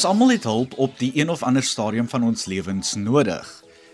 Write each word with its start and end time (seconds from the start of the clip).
Ons 0.00 0.08
almal 0.08 0.30
het 0.32 0.46
hulp 0.48 0.72
op 0.80 0.94
die 0.96 1.10
een 1.12 1.28
of 1.28 1.42
ander 1.44 1.62
stadium 1.62 2.06
van 2.08 2.22
ons 2.24 2.46
lewens 2.48 2.94
nodig. 2.96 3.48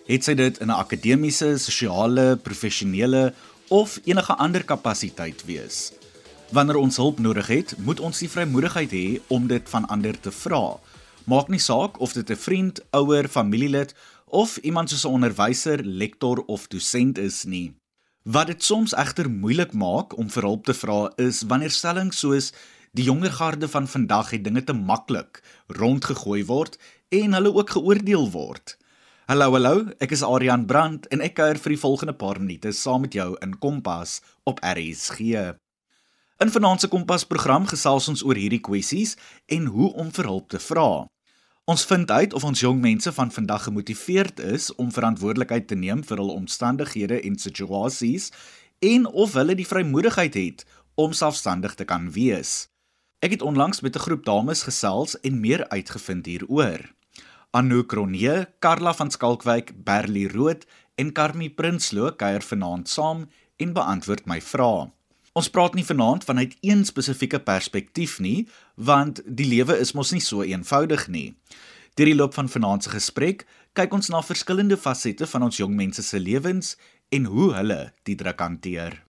Het 0.06 0.22
sy 0.22 0.35
dit 0.38 0.58
in 0.62 0.71
'n 0.71 0.79
akademiese, 0.79 1.58
sosiale, 1.58 2.37
professionele 2.37 3.35
of 3.69 3.99
enige 4.04 4.35
ander 4.35 4.64
kapasiteit 4.64 5.45
wees. 5.45 5.92
Wanneer 6.53 6.77
ons 6.77 6.96
hulp 6.96 7.19
nodig 7.19 7.46
het, 7.46 7.74
moet 7.78 8.00
ons 8.00 8.19
die 8.19 8.31
vrymoedigheid 8.31 8.90
hê 8.90 9.21
om 9.27 9.46
dit 9.46 9.69
van 9.69 9.87
ander 9.87 10.21
te 10.21 10.31
vra. 10.31 10.78
Maak 11.24 11.49
nie 11.49 11.58
saak 11.58 12.00
of 12.00 12.13
dit 12.13 12.31
'n 12.31 12.36
vriend, 12.36 12.81
ouer, 12.91 13.28
familielid 13.28 13.95
of 14.27 14.56
iemand 14.56 14.91
soos 14.91 15.04
'n 15.04 15.13
onderwyser, 15.13 15.85
lektor 15.85 16.45
of 16.46 16.68
dosent 16.68 17.18
is 17.18 17.45
nie. 17.45 17.74
Wat 18.23 18.46
dit 18.46 18.62
soms 18.62 18.95
egter 18.95 19.30
moeilik 19.30 19.73
maak 19.73 20.16
om 20.16 20.30
vir 20.30 20.42
hulp 20.42 20.64
te 20.64 20.74
vra 20.74 21.12
is 21.16 21.42
wanneer 21.42 21.70
stellings 21.70 22.18
soos 22.18 22.52
die 22.96 23.05
jonger 23.05 23.32
garde 23.32 23.68
van 23.68 23.86
vandag 23.88 24.30
het 24.30 24.45
dinge 24.45 24.62
te 24.64 24.73
maklik 24.73 25.42
rondgegooi 25.66 26.45
word 26.48 26.78
en 27.12 27.34
hulle 27.36 27.52
ook 27.52 27.70
geoordeel 27.77 28.30
word. 28.32 28.77
Hallo 29.28 29.50
hallo, 29.52 29.91
ek 30.00 30.14
is 30.16 30.22
Adrian 30.24 30.64
Brandt 30.70 31.09
en 31.12 31.20
ek 31.20 31.34
kuier 31.36 31.59
vir 31.60 31.74
die 31.74 31.82
volgende 31.82 32.14
paar 32.16 32.38
minute 32.41 32.72
saam 32.72 33.02
met 33.05 33.16
jou 33.19 33.34
in 33.45 33.59
Kompas 33.60 34.20
op 34.48 34.62
RSG. 34.64 35.19
In 36.41 36.52
vanaand 36.55 36.80
se 36.80 36.88
Kompas 36.88 37.27
program 37.28 37.66
gesels 37.69 38.09
ons 38.09 38.22
oor 38.24 38.38
hierdie 38.38 38.62
kwessies 38.64 39.12
en 39.52 39.66
hoe 39.74 39.91
om 39.92 40.08
vir 40.16 40.30
hulp 40.30 40.48
te 40.55 40.60
vra. 40.62 41.05
Ons 41.69 41.84
vind 41.91 42.10
uit 42.10 42.33
of 42.38 42.47
ons 42.48 42.62
jong 42.64 42.80
mense 42.80 43.12
van 43.12 43.33
vandag 43.34 43.66
gemotiveerd 43.66 44.41
is 44.55 44.70
om 44.80 44.94
verantwoordelikheid 44.94 45.66
te 45.69 45.77
neem 45.77 46.05
vir 46.06 46.22
hul 46.22 46.33
omstandighede 46.36 47.20
en 47.28 47.36
situasies 47.36 48.30
en 48.80 49.05
of 49.10 49.36
hulle 49.36 49.58
die 49.58 49.69
vrymoedigheid 49.69 50.41
het 50.41 50.64
om 50.94 51.12
selfstandig 51.12 51.74
te 51.77 51.84
kan 51.84 52.08
wees. 52.14 52.70
Ek 53.25 53.31
het 53.33 53.42
onlangs 53.42 53.81
met 53.81 53.97
'n 53.97 53.98
groep 53.98 54.25
dames 54.25 54.62
gesels 54.62 55.20
en 55.20 55.41
meer 55.41 55.69
uitgevind 55.69 56.27
hieroor. 56.27 56.92
Anouk 57.50 57.89
Kronee, 57.89 58.47
Karla 58.58 58.95
van 58.95 59.11
Skalkwyk, 59.11 59.84
Berlie 59.84 60.28
Rood 60.28 60.67
en 60.95 61.12
Karmie 61.12 61.50
Prinsloo 61.50 62.12
kuier 62.12 62.42
vanaand 62.42 62.89
saam 62.89 63.28
en 63.56 63.73
beantwoord 63.73 64.27
my 64.27 64.41
vrae. 64.41 64.91
Ons 65.33 65.50
praat 65.50 65.75
nie 65.75 65.84
vanaand 65.84 66.25
vanuit 66.25 66.56
een 66.61 66.84
spesifieke 66.84 67.41
perspektief 67.41 68.19
nie, 68.19 68.48
want 68.75 69.23
die 69.25 69.47
lewe 69.47 69.78
is 69.78 69.92
mos 69.92 70.12
nie 70.12 70.20
so 70.20 70.42
eenvoudig 70.42 71.08
nie. 71.08 71.34
Deur 71.95 72.06
die 72.06 72.14
loop 72.14 72.34
van 72.34 72.48
vanaand 72.48 72.83
se 72.83 72.91
gesprek 72.91 73.47
kyk 73.73 73.92
ons 73.92 74.08
na 74.08 74.23
verskillende 74.23 74.77
fasette 74.77 75.27
van 75.27 75.42
ons 75.42 75.56
jong 75.56 75.75
mense 75.75 76.03
se 76.03 76.19
lewens 76.19 76.77
en 77.08 77.25
hoe 77.25 77.55
hulle 77.55 77.92
die 78.03 78.14
druk 78.14 78.41
hanteer. 78.41 79.03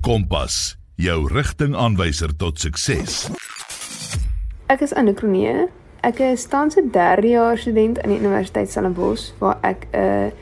Kompas 0.00 0.81
jou 0.94 1.28
rigtingaanwyser 1.28 2.36
tot 2.36 2.60
sukses. 2.60 3.30
Ek 4.66 4.80
is 4.80 4.94
Anne 4.94 5.14
Kronee. 5.14 5.68
Ek 6.02 6.18
is 6.18 6.44
tans 6.44 6.76
'n 6.76 6.90
derdejaars 6.90 7.60
student 7.60 8.00
aan 8.02 8.10
die 8.10 8.18
Universiteit 8.18 8.70
Stellenbosch 8.70 9.32
waar 9.38 9.58
ek 9.62 9.86
'n 9.92 10.32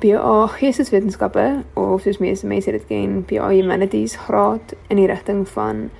BA 0.00 0.46
Geesteswetenskappe 0.46 1.64
of 1.74 2.02
soos 2.02 2.18
meeste 2.18 2.46
mense 2.46 2.70
dit 2.70 2.86
ken, 2.86 3.24
BA 3.24 3.48
Humanities 3.48 4.16
graad 4.16 4.74
in 4.88 4.96
die 4.96 5.06
rigting 5.06 5.48
van 5.48 5.90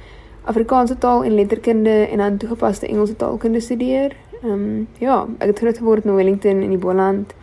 Afrikaanse 0.44 0.98
taal 0.98 1.24
en 1.24 1.34
letterkunde 1.34 2.06
en 2.10 2.18
dan 2.18 2.36
toegepaste 2.36 2.86
Engelse 2.86 3.16
taalkunde 3.16 3.60
studeer. 3.60 4.16
Ehm 4.42 4.52
um, 4.52 4.88
ja, 4.98 5.26
ek 5.38 5.46
het 5.46 5.58
groot 5.58 5.78
geword 5.78 6.04
in 6.04 6.14
Wellington 6.14 6.62
in 6.62 6.70
die 6.70 6.78
Boland. 6.78 7.34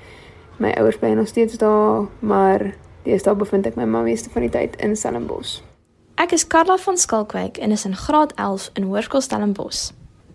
My 0.57 0.71
ouers 0.77 0.97
bly 0.97 1.13
nog 1.13 1.27
steeds 1.27 1.57
daar, 1.57 2.05
maar 2.19 2.73
deesdae 3.03 3.35
bevind 3.35 3.65
ek 3.65 3.75
my 3.75 3.85
ma 3.85 4.01
meeste 4.01 4.29
van 4.29 4.41
die 4.41 4.51
tyd 4.51 4.75
in 4.75 4.95
Stellenbosch. 4.95 5.72
Ek 6.23 6.31
is 6.31 6.45
Karla 6.47 6.77
van 6.79 6.97
Skalkwyk 6.97 7.57
en 7.57 7.71
is 7.71 7.83
in 7.83 7.95
graad 7.95 8.31
11 8.39 8.69
in 8.79 8.85
Hoërskool 8.87 9.21
Stellenbosch. 9.21 9.89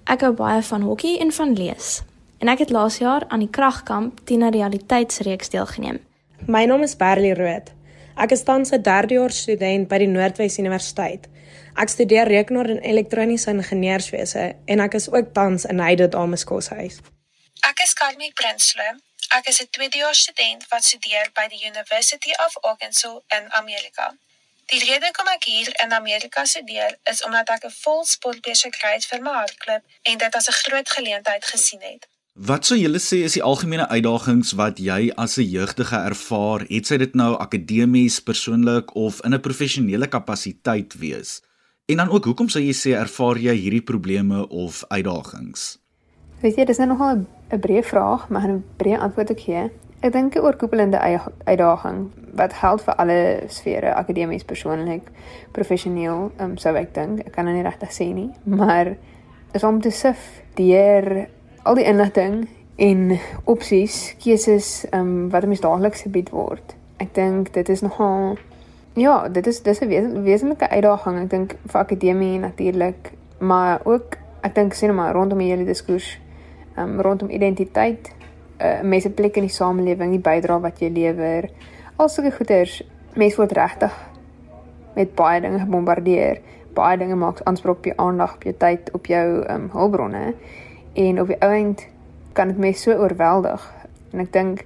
Ek 0.05 0.21
hou 0.21 0.35
baie 0.37 0.61
van 0.63 0.83
hokkie 0.85 1.15
en 1.25 1.31
van 1.33 1.55
lees. 1.57 2.03
En 2.45 2.51
ek 2.53 2.61
het 2.67 2.75
laas 2.77 2.99
jaar 3.01 3.25
aan 3.33 3.41
die 3.41 3.49
kragkamp 3.49 4.21
teen 4.29 4.45
'n 4.45 4.53
realiteitsreeks 4.53 5.49
deelgeneem. 5.55 5.97
My 6.47 6.65
naam 6.65 6.83
is 6.83 6.97
Berlie 6.97 7.33
Rood. 7.35 7.73
Ek 8.17 8.31
is 8.37 8.43
tans 8.43 8.73
'n 8.73 8.83
derdejaars 8.83 9.41
student 9.41 9.89
by 9.89 9.99
die 9.99 10.13
Noordwes 10.13 10.59
Universiteit. 10.59 11.29
Ek 11.75 11.89
studeer 11.89 12.29
rekenaar 12.29 12.69
en 12.69 12.81
elektroniese 12.81 13.51
ingenieurswese 13.51 14.57
en 14.65 14.81
ek 14.81 14.95
is 14.95 15.11
ook 15.11 15.33
tans 15.33 15.65
in 15.65 15.81
Heide 15.81 16.09
Dameskoshuis. 16.09 17.01
Ek 17.65 17.81
is 17.81 17.95
Karmie 17.95 18.33
Prinsloo. 18.35 18.93
Ek 19.39 19.49
is 19.49 19.61
'n 19.63 19.69
tweedejaars 19.71 20.21
student 20.21 20.69
wat 20.69 20.85
studeer 20.85 21.31
by 21.33 21.49
die 21.49 21.67
University 21.67 22.33
of 22.47 22.57
Arkansas 22.61 23.21
in 23.29 23.53
Amerika. 23.53 24.17
Die 24.69 24.83
rede 24.85 25.09
hoekom 25.09 25.29
ek 25.33 25.47
hier 25.49 25.69
in 25.81 25.95
Amerika 25.97 26.43
studeer 26.45 26.99
is 27.09 27.23
omdat 27.25 27.49
ek 27.55 27.65
'n 27.65 27.73
vol 27.73 28.03
sportbeursie 28.05 28.69
gekry 28.69 28.91
het 28.97 29.07
vir 29.09 29.23
my 29.25 29.33
hardloop 29.33 29.83
en 30.11 30.19
dit 30.23 30.35
as 30.41 30.49
'n 30.49 30.59
groot 30.63 30.89
geleentheid 30.97 31.45
gesien 31.45 31.81
het. 31.81 32.05
Wat 32.35 32.67
sou 32.67 32.77
julle 32.77 33.01
sê 33.01 33.25
is 33.25 33.33
die 33.33 33.43
algemene 33.43 33.89
uitdagings 33.89 34.53
wat 34.53 34.79
jy 34.79 35.11
as 35.17 35.39
'n 35.39 35.49
jeugdige 35.57 35.97
ervaar, 35.97 36.61
het 36.69 36.87
sy 36.87 36.97
dit 36.97 37.15
nou 37.15 37.39
akademies, 37.39 38.21
persoonlik 38.21 38.95
of 38.95 39.25
in 39.25 39.35
'n 39.35 39.41
professionele 39.41 40.07
kapasiteit 40.07 40.95
wees? 40.99 41.41
En 41.87 41.97
dan 41.97 42.11
ook, 42.11 42.25
hoekom 42.25 42.49
sou 42.49 42.63
jy 42.63 42.75
sê 42.75 42.91
ervaar 42.93 43.39
jy 43.39 43.55
hierdie 43.55 43.83
probleme 43.83 44.49
of 44.49 44.85
uitdagings? 44.89 45.79
Weet 46.41 46.57
jy, 46.57 46.65
dis 46.65 46.77
nou 46.77 46.89
nogal 46.89 47.27
'n 47.51 47.61
breë 47.61 47.85
vraag, 47.85 48.29
maar 48.29 48.49
'n 48.49 48.65
breë 48.77 48.99
antwoord 48.99 49.31
ek 49.31 49.41
gee. 49.41 49.71
Ek 50.01 50.13
dink 50.13 50.35
'n 50.35 50.39
oorkoepelende 50.39 50.99
uitdaging 51.45 52.11
wat 52.35 52.53
geld 52.53 52.83
vir 52.83 52.95
alle 52.95 53.43
sfere, 53.47 53.95
akademies, 53.95 54.45
persoonlik, 54.45 55.03
professioneel, 55.53 56.31
um, 56.41 56.57
sou 56.57 56.75
ek 56.77 56.95
dink. 56.95 57.19
Ek 57.27 57.33
kan 57.33 57.45
dit 57.45 57.55
nou 57.55 57.63
nie 57.63 57.71
regtig 57.71 57.91
sê 57.93 58.15
nie, 58.15 58.31
maar 58.45 58.97
is 59.53 59.65
om 59.65 59.81
te 59.81 59.91
sif 59.91 60.43
deur 60.55 61.27
al 61.63 61.75
die 61.75 61.85
inligting 61.85 62.49
en 62.77 63.19
opsies, 63.45 64.15
keuses 64.23 64.87
um, 64.93 65.31
wat 65.31 65.47
mens 65.47 65.61
daagliks 65.61 66.03
gebied 66.07 66.31
word. 66.31 66.77
Ek 66.97 67.15
dink 67.15 67.53
dit 67.53 67.69
is 67.69 67.83
nogal 67.83 68.39
ja, 68.95 69.29
dit 69.29 69.47
is 69.47 69.63
dis 69.63 69.81
'n 69.81 69.89
wes 69.89 70.07
wesenlike 70.23 70.69
uitdaging. 70.69 71.19
Ek 71.23 71.31
dink 71.31 71.57
vir 71.67 71.81
akademie 71.81 72.39
natuurlik, 72.39 73.13
maar 73.39 73.81
ook 73.85 74.17
ek 74.43 74.55
dink 74.55 74.75
sien 74.75 74.95
maar 74.95 75.13
rondom 75.13 75.39
die 75.39 75.51
hele 75.51 75.65
diskurs 75.65 76.19
um, 76.77 77.01
rondom 77.01 77.31
identiteit 77.31 78.15
uh, 78.61 78.81
mens 78.83 79.03
se 79.03 79.11
plek 79.11 79.37
in 79.37 79.47
die 79.47 79.55
samelewing, 79.55 80.11
die 80.11 80.23
bydrae 80.23 80.61
wat 80.61 80.81
jy 80.83 80.91
lewer. 80.95 81.49
Al 81.97 82.09
sulke 82.09 82.33
goeders, 82.37 82.83
mens 83.19 83.37
word 83.39 83.53
regtig 83.53 83.95
met 84.95 85.15
baie 85.15 85.41
dinge 85.41 85.59
gebombardeer. 85.59 86.41
Baie 86.75 86.99
dinge 86.99 87.17
maak 87.19 87.43
aanspraak 87.45 87.81
op 87.81 87.87
jou 87.91 87.97
aandag, 87.97 88.35
op 88.35 88.43
jou 88.43 88.55
tyd, 88.59 88.91
op 88.95 89.07
jou 89.07 89.27
um, 89.51 89.69
hulpbronne. 89.73 90.35
En 90.95 91.21
op 91.21 91.31
die 91.31 91.41
ouend 91.43 91.87
kan 92.33 92.49
dit 92.49 92.59
mens 92.59 92.83
so 92.83 92.95
oorweldig. 92.95 93.63
En 94.13 94.23
ek 94.23 94.33
dink 94.35 94.65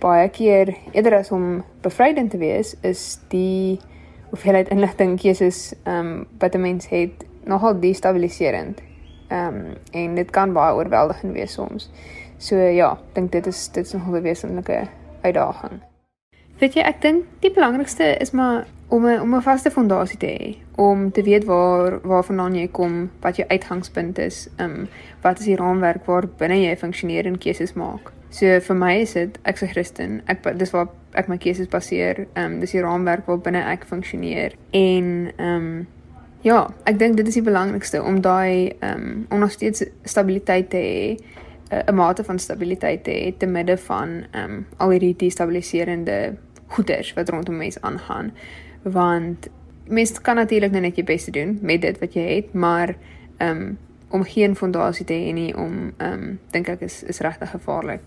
baie 0.00 0.28
keer 0.28 0.74
eerder 0.92 1.20
as 1.20 1.32
om 1.32 1.62
bevrydend 1.84 2.30
te 2.30 2.40
wees, 2.40 2.74
is 2.84 3.18
die 3.32 3.78
hoeveelheid 4.30 4.68
inligting 4.74 5.16
keuses 5.20 5.72
um, 5.88 6.26
wat 6.38 6.54
'n 6.54 6.60
mens 6.60 6.88
het 6.88 7.24
nogal 7.44 7.80
destabiliserend. 7.80 8.82
Ehm 9.28 9.54
um, 9.54 9.74
en 9.90 10.14
dit 10.14 10.30
kan 10.30 10.52
baie 10.52 10.74
oorweldigend 10.74 11.32
wees 11.32 11.52
soms. 11.52 11.90
So 12.38 12.56
ja, 12.56 12.92
ek 12.92 13.14
dink 13.14 13.32
dit 13.32 13.46
is 13.46 13.68
dit 13.72 13.86
is 13.86 13.92
nog 13.92 14.08
'n 14.08 14.22
wesenlike 14.22 14.88
uitdaging. 15.22 15.80
Weet 16.58 16.74
jy, 16.74 16.82
ek 16.82 17.02
dink 17.02 17.24
die 17.40 17.50
belangrikste 17.52 18.16
is 18.20 18.30
maar 18.30 18.66
om 18.88 19.06
'n 19.06 19.20
om 19.20 19.34
'n 19.34 19.42
vaste 19.42 19.70
fondasie 19.70 20.18
te 20.18 20.26
hê, 20.26 20.56
om 20.76 21.12
te 21.12 21.22
weet 21.22 21.44
waar 21.44 22.00
waarvandaan 22.00 22.54
jy 22.54 22.68
kom, 22.68 23.10
wat 23.20 23.36
jou 23.36 23.48
uitgangspunt 23.48 24.18
is, 24.18 24.48
ehm 24.56 24.70
um, 24.70 24.88
wat 25.22 25.38
is 25.38 25.44
die 25.44 25.56
raamwerk 25.56 26.06
waar 26.06 26.28
binne 26.38 26.60
jy 26.60 26.76
funksioneer 26.76 27.26
en 27.26 27.38
keuses 27.38 27.72
maak. 27.72 28.12
So 28.30 28.60
vir 28.60 28.76
my 28.76 28.94
is 29.00 29.12
dit 29.12 29.38
ek's 29.42 29.62
'n 29.62 29.68
Christen. 29.68 30.22
Ek 30.26 30.58
dis 30.58 30.70
waar 30.70 30.88
ek 31.12 31.28
my 31.28 31.36
keuses 31.36 31.68
baseer. 31.68 32.26
Ehm 32.34 32.52
um, 32.52 32.60
dis 32.60 32.70
die 32.70 32.80
raamwerk 32.80 33.26
waar 33.26 33.38
binne 33.38 33.62
ek 33.62 33.84
funksioneer. 33.84 34.52
En 34.70 35.32
ehm 35.36 35.56
um, 35.56 35.86
ja, 36.40 36.70
ek 36.84 36.98
dink 36.98 37.16
dit 37.16 37.28
is 37.28 37.34
die 37.34 37.42
belangrikste 37.42 38.02
om 38.02 38.20
daai 38.20 38.72
ehm 38.80 39.00
um, 39.00 39.26
om 39.30 39.38
nog 39.38 39.50
steeds 39.50 39.84
stabiliteit 40.04 40.70
te 40.70 40.76
hê 40.76 41.16
'n 41.70 41.94
mate 41.94 42.24
van 42.24 42.38
stabiliteit 42.38 43.04
te 43.04 43.10
hê 43.10 43.36
te 43.36 43.46
midde 43.46 43.76
van 43.76 44.24
ehm 44.30 44.50
um, 44.50 44.66
al 44.76 44.90
hierdie 44.90 45.16
destabiliserende 45.16 46.36
goeders 46.66 47.12
wat 47.14 47.28
rondom 47.28 47.56
mense 47.56 47.80
aangaan 47.80 48.32
want 48.82 49.48
mense 49.84 50.20
kan 50.20 50.34
natuurlik 50.34 50.70
net 50.70 50.94
jou 50.94 51.06
bes 51.06 51.24
doen 51.24 51.58
met 51.62 51.80
dit 51.80 51.98
wat 51.98 52.14
jy 52.14 52.34
het 52.34 52.52
maar 52.52 52.96
ehm 53.36 53.60
um, 53.60 53.78
om 54.08 54.22
geen 54.22 54.56
fondasie 54.56 55.04
te 55.04 55.12
hê 55.12 55.32
nie 55.32 55.56
om 55.56 55.92
ehm 55.96 56.12
um, 56.12 56.40
dink 56.50 56.68
ek 56.68 56.80
is 56.80 57.02
is 57.02 57.18
regtig 57.18 57.50
gevaarlik. 57.50 58.00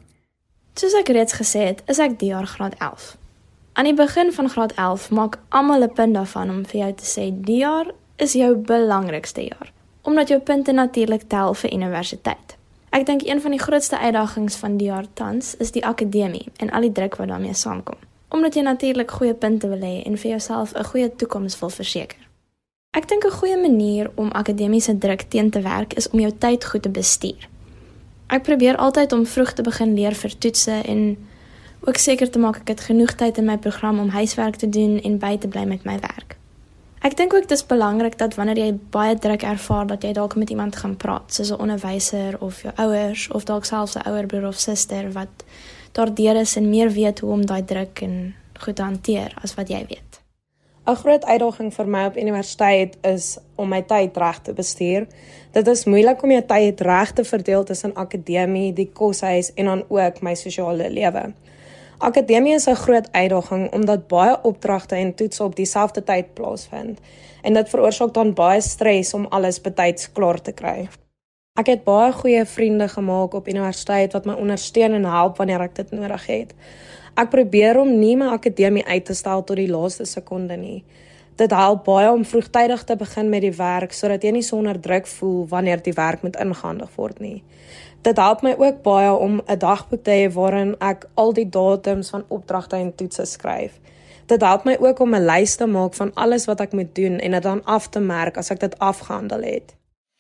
Soos 0.73 0.93
ek 0.93 1.07
reeds 1.07 1.33
gesê 1.33 1.65
het, 1.67 1.83
is 1.87 1.99
ek 1.99 2.19
die 2.19 2.29
jaar 2.29 2.47
graad 2.47 2.75
11. 2.77 3.17
Aan 3.73 3.83
die 3.83 3.93
begin 3.93 4.31
van 4.33 4.49
graad 4.49 4.73
11 4.75 5.09
maak 5.11 5.39
almal 5.49 5.83
'n 5.83 5.93
punt 5.93 6.13
daarvan 6.13 6.49
om 6.49 6.65
vir 6.65 6.79
jou 6.79 6.93
te 6.93 7.05
sê 7.05 7.41
die 7.41 7.57
jaar 7.57 7.91
is 8.15 8.33
jou 8.33 8.55
belangrikste 8.55 9.41
jaar 9.41 9.73
omdat 10.01 10.27
jou 10.27 10.39
punte 10.39 10.71
natuurlik 10.71 11.21
tel 11.27 11.53
vir 11.53 11.73
universiteit. 11.73 12.58
Ek 12.89 13.05
dink 13.05 13.21
een 13.21 13.41
van 13.41 13.51
die 13.51 13.59
grootste 13.59 13.99
uitdagings 13.99 14.55
van 14.55 14.77
die 14.77 14.87
jaar 14.87 15.05
tans 15.13 15.55
is 15.55 15.71
die 15.71 15.85
akademie 15.85 16.47
en 16.57 16.71
al 16.73 16.81
die 16.81 16.91
druk 16.91 17.15
wat 17.15 17.27
daarmee 17.27 17.53
saamkom. 17.53 17.97
Omdat 18.29 18.55
jy 18.55 18.61
natuurlik 18.61 19.11
goeie 19.11 19.33
punte 19.33 19.69
wil 19.69 19.83
hê 19.85 20.01
en 20.05 20.17
vir 20.17 20.29
jouself 20.29 20.73
'n 20.73 20.83
goeie 20.83 21.15
toekoms 21.15 21.59
wil 21.59 21.69
verseker. 21.69 22.17
Ek 22.97 23.07
dink 23.07 23.25
'n 23.25 23.31
goeie 23.31 23.57
manier 23.57 24.11
om 24.15 24.31
akademiese 24.31 24.97
druk 24.97 25.21
teen 25.21 25.49
te 25.49 25.61
werk 25.61 25.93
is 25.93 26.09
om 26.09 26.19
jou 26.19 26.31
tyd 26.37 26.65
goed 26.65 26.81
te 26.81 26.89
bestuur. 26.89 27.49
Ek 28.27 28.43
probeer 28.43 28.77
altyd 28.77 29.11
om 29.11 29.25
vroeg 29.25 29.51
te 29.53 29.61
begin 29.61 29.93
leer 29.93 30.15
vir 30.15 30.37
toetse 30.37 30.81
en 30.85 31.17
ook 31.79 31.97
seker 31.97 32.29
te 32.29 32.39
maak 32.39 32.57
ek 32.57 32.67
het 32.67 32.81
genoeg 32.81 33.13
tyd 33.15 33.37
in 33.37 33.45
my 33.45 33.57
program 33.57 33.99
om 33.99 34.09
huiswerk 34.09 34.55
te 34.55 34.69
doen 34.69 34.99
en 35.01 35.17
by 35.17 35.37
te 35.37 35.47
bly 35.47 35.63
met 35.63 35.83
my 35.83 35.99
werk. 35.99 36.38
Ek 36.99 37.13
dink 37.15 37.33
ook 37.33 37.47
dis 37.47 37.61
belangrik 37.65 38.17
dat 38.19 38.33
wanneer 38.35 38.57
jy 38.59 38.71
baie 38.91 39.15
druk 39.15 39.43
ervaar 39.47 39.85
dat 39.87 40.03
jy 40.03 40.11
dalk 40.17 40.33
met 40.35 40.49
iemand 40.51 40.75
gaan 40.75 40.97
praat, 40.99 41.31
soos 41.31 41.51
'n 41.51 41.61
onderwyser 41.63 42.35
of 42.43 42.61
jou 42.61 42.73
ouers 42.75 43.27
of 43.31 43.43
dalk 43.43 43.65
selfs 43.65 43.95
'n 43.95 44.07
ouer 44.09 44.25
broer 44.25 44.47
of 44.47 44.59
suster 44.59 45.11
wat 45.11 45.45
daardeur 45.91 46.35
is 46.35 46.55
en 46.55 46.69
meer 46.69 46.91
weet 46.91 47.19
hoe 47.19 47.31
om 47.31 47.45
daai 47.45 47.65
druk 47.65 48.01
en 48.01 48.35
goed 48.59 48.75
te 48.75 48.81
hanteer 48.81 49.33
as 49.41 49.55
wat 49.55 49.69
jy 49.69 49.85
weet. 49.87 50.19
'n 50.87 50.95
Groot 50.95 51.25
uitdaging 51.25 51.73
vir 51.73 51.87
my 51.87 52.05
op 52.05 52.17
universiteit 52.17 52.97
is 53.01 53.37
om 53.55 53.69
my 53.69 53.81
tyd 53.81 54.17
reg 54.17 54.39
te 54.39 54.53
bestuur. 54.53 55.07
Dit 55.51 55.67
is 55.67 55.85
moeilik 55.85 56.23
om 56.23 56.31
jou 56.31 56.43
tyd 56.45 56.81
reg 56.81 57.11
te 57.11 57.23
verdeel 57.23 57.63
tussen 57.63 57.95
akademie, 57.95 58.73
die 58.73 58.89
koshuis 58.93 59.53
en 59.53 59.65
dan 59.65 59.83
ook 59.87 60.21
my 60.21 60.35
sosiale 60.35 60.89
lewe. 60.89 61.33
Akademie 61.99 62.53
is 62.53 62.67
'n 62.67 62.75
groot 62.75 63.11
uitdaging 63.11 63.71
omdat 63.73 64.07
baie 64.07 64.41
opdragte 64.41 64.95
en 64.95 65.15
toetse 65.15 65.43
op 65.43 65.55
dieselfde 65.55 66.03
tyd 66.03 66.33
plaasvind 66.33 66.99
en 67.41 67.53
dit 67.53 67.69
veroorsaak 67.69 68.13
dan 68.13 68.33
baie 68.33 68.61
stres 68.61 69.13
om 69.13 69.25
alles 69.25 69.61
betyds 69.61 70.11
klaar 70.11 70.41
te 70.41 70.51
kry. 70.51 70.87
Ek 71.53 71.67
het 71.67 71.83
baie 71.83 72.11
goeie 72.11 72.45
vriende 72.45 72.87
gemaak 72.87 73.33
op 73.33 73.47
universiteit 73.47 74.13
wat 74.13 74.25
my 74.25 74.33
ondersteun 74.33 74.93
en 74.93 75.05
help 75.05 75.37
wanneer 75.37 75.61
ek 75.61 75.75
dit 75.75 75.91
nodig 75.91 76.25
het. 76.25 76.53
Ek 77.15 77.29
probeer 77.29 77.79
om 77.79 77.99
nie 77.99 78.15
my 78.15 78.27
akademie 78.27 78.85
uit 78.85 79.05
te 79.05 79.13
stel 79.13 79.43
tot 79.43 79.57
die 79.57 79.71
laaste 79.71 80.05
sekonde 80.05 80.55
nie. 80.57 80.83
Dit 81.35 81.51
help 81.51 81.83
baie 81.83 82.11
om 82.11 82.25
vroegtydig 82.25 82.83
te 82.83 82.95
begin 82.95 83.29
met 83.29 83.41
die 83.41 83.55
werk 83.55 83.91
sodat 83.91 84.23
jy 84.23 84.31
nie 84.31 84.43
sonder 84.43 84.79
druk 84.79 85.07
voel 85.07 85.47
wanneer 85.47 85.83
die 85.83 85.93
werk 85.93 86.21
moet 86.21 86.35
ingehandig 86.35 86.95
word 86.95 87.19
nie. 87.19 87.43
Dit 88.01 88.17
help 88.17 88.41
my 88.41 88.55
ook 88.57 88.81
baie 88.81 89.11
om 89.11 89.41
'n 89.45 89.57
dagboek 89.57 90.03
te 90.03 90.11
hê 90.11 90.33
waarin 90.33 90.75
ek 90.79 91.05
al 91.13 91.33
die 91.33 91.49
datums 91.49 92.09
van 92.09 92.25
opdragte 92.27 92.75
en 92.75 92.95
toetse 92.95 93.25
skryf. 93.25 93.73
Dit 94.25 94.41
help 94.41 94.63
my 94.63 94.77
ook 94.79 94.99
om 94.99 95.15
'n 95.15 95.25
lys 95.25 95.55
te 95.55 95.65
maak 95.65 95.93
van 95.93 96.13
alles 96.13 96.45
wat 96.45 96.59
ek 96.59 96.71
moet 96.71 96.95
doen 96.95 97.19
en 97.19 97.31
dit 97.31 97.43
dan 97.43 97.65
af 97.65 97.87
te 97.89 97.99
merk 97.99 98.37
as 98.37 98.49
ek 98.49 98.59
dit 98.59 98.79
afgehandel 98.79 99.41
het. 99.41 99.75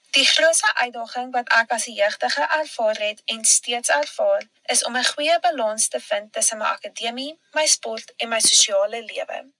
Die 0.09 0.25
grootste 0.25 0.71
uitdaging 0.75 1.31
wat 1.31 1.49
ek 1.49 1.71
as 1.71 1.85
'n 1.87 1.93
jeugdige 1.93 2.47
ervaar 2.61 2.97
het 2.99 3.21
en 3.25 3.45
steeds 3.45 3.89
ervaar, 3.89 4.43
is 4.65 4.85
om 4.85 4.95
'n 4.97 5.11
goeie 5.13 5.39
balans 5.39 5.87
te 5.87 5.99
vind 5.99 6.33
tussen 6.33 6.57
my 6.57 6.65
akademie, 6.65 7.39
my 7.53 7.65
sport 7.65 8.13
en 8.15 8.29
my 8.29 8.39
sosiale 8.39 9.03
lewe. 9.11 9.58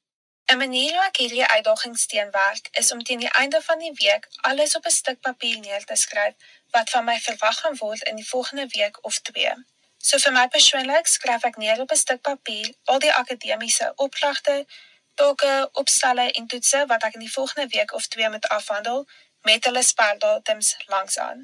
'n 0.51 0.57
Manier 0.57 0.93
hoe 0.93 1.05
ek 1.05 1.17
hierdie 1.21 1.47
uitdagings 1.47 2.05
teenwerk, 2.09 2.69
is 2.81 2.91
om 2.91 3.03
teen 3.03 3.19
die 3.19 3.33
einde 3.41 3.59
van 3.61 3.79
die 3.79 3.91
week 3.93 4.23
alles 4.49 4.75
op 4.75 4.85
'n 4.85 4.95
stuk 4.95 5.19
papier 5.19 5.59
neer 5.59 5.83
te 5.85 5.95
skryf 5.95 6.33
wat 6.75 6.89
van 6.89 7.03
my 7.03 7.17
verwag 7.19 7.59
gaan 7.59 7.77
word 7.77 8.01
in 8.01 8.15
die 8.15 8.27
volgende 8.27 8.65
week 8.67 8.97
of 9.05 9.19
twee. 9.19 9.53
So 9.97 10.17
vir 10.17 10.31
my 10.31 10.47
persoonlik 10.47 11.07
skryf 11.07 11.43
ek 11.43 11.57
neer 11.57 11.81
op 11.81 11.91
'n 11.91 12.01
stuk 12.03 12.21
papier 12.21 12.73
al 12.85 12.99
die 12.99 13.13
akademiese 13.13 13.91
opdragte, 13.95 14.65
take, 15.15 15.69
opstelle 15.73 16.31
en 16.31 16.47
toetse 16.47 16.85
wat 16.85 17.03
ek 17.03 17.13
in 17.13 17.25
die 17.27 17.35
volgende 17.37 17.67
week 17.67 17.93
of 17.93 18.07
twee 18.07 18.29
moet 18.29 18.47
afhandel 18.47 19.07
met 19.41 19.63
hulle 19.63 19.83
speldatums 19.83 20.75
langsaan. 20.85 21.43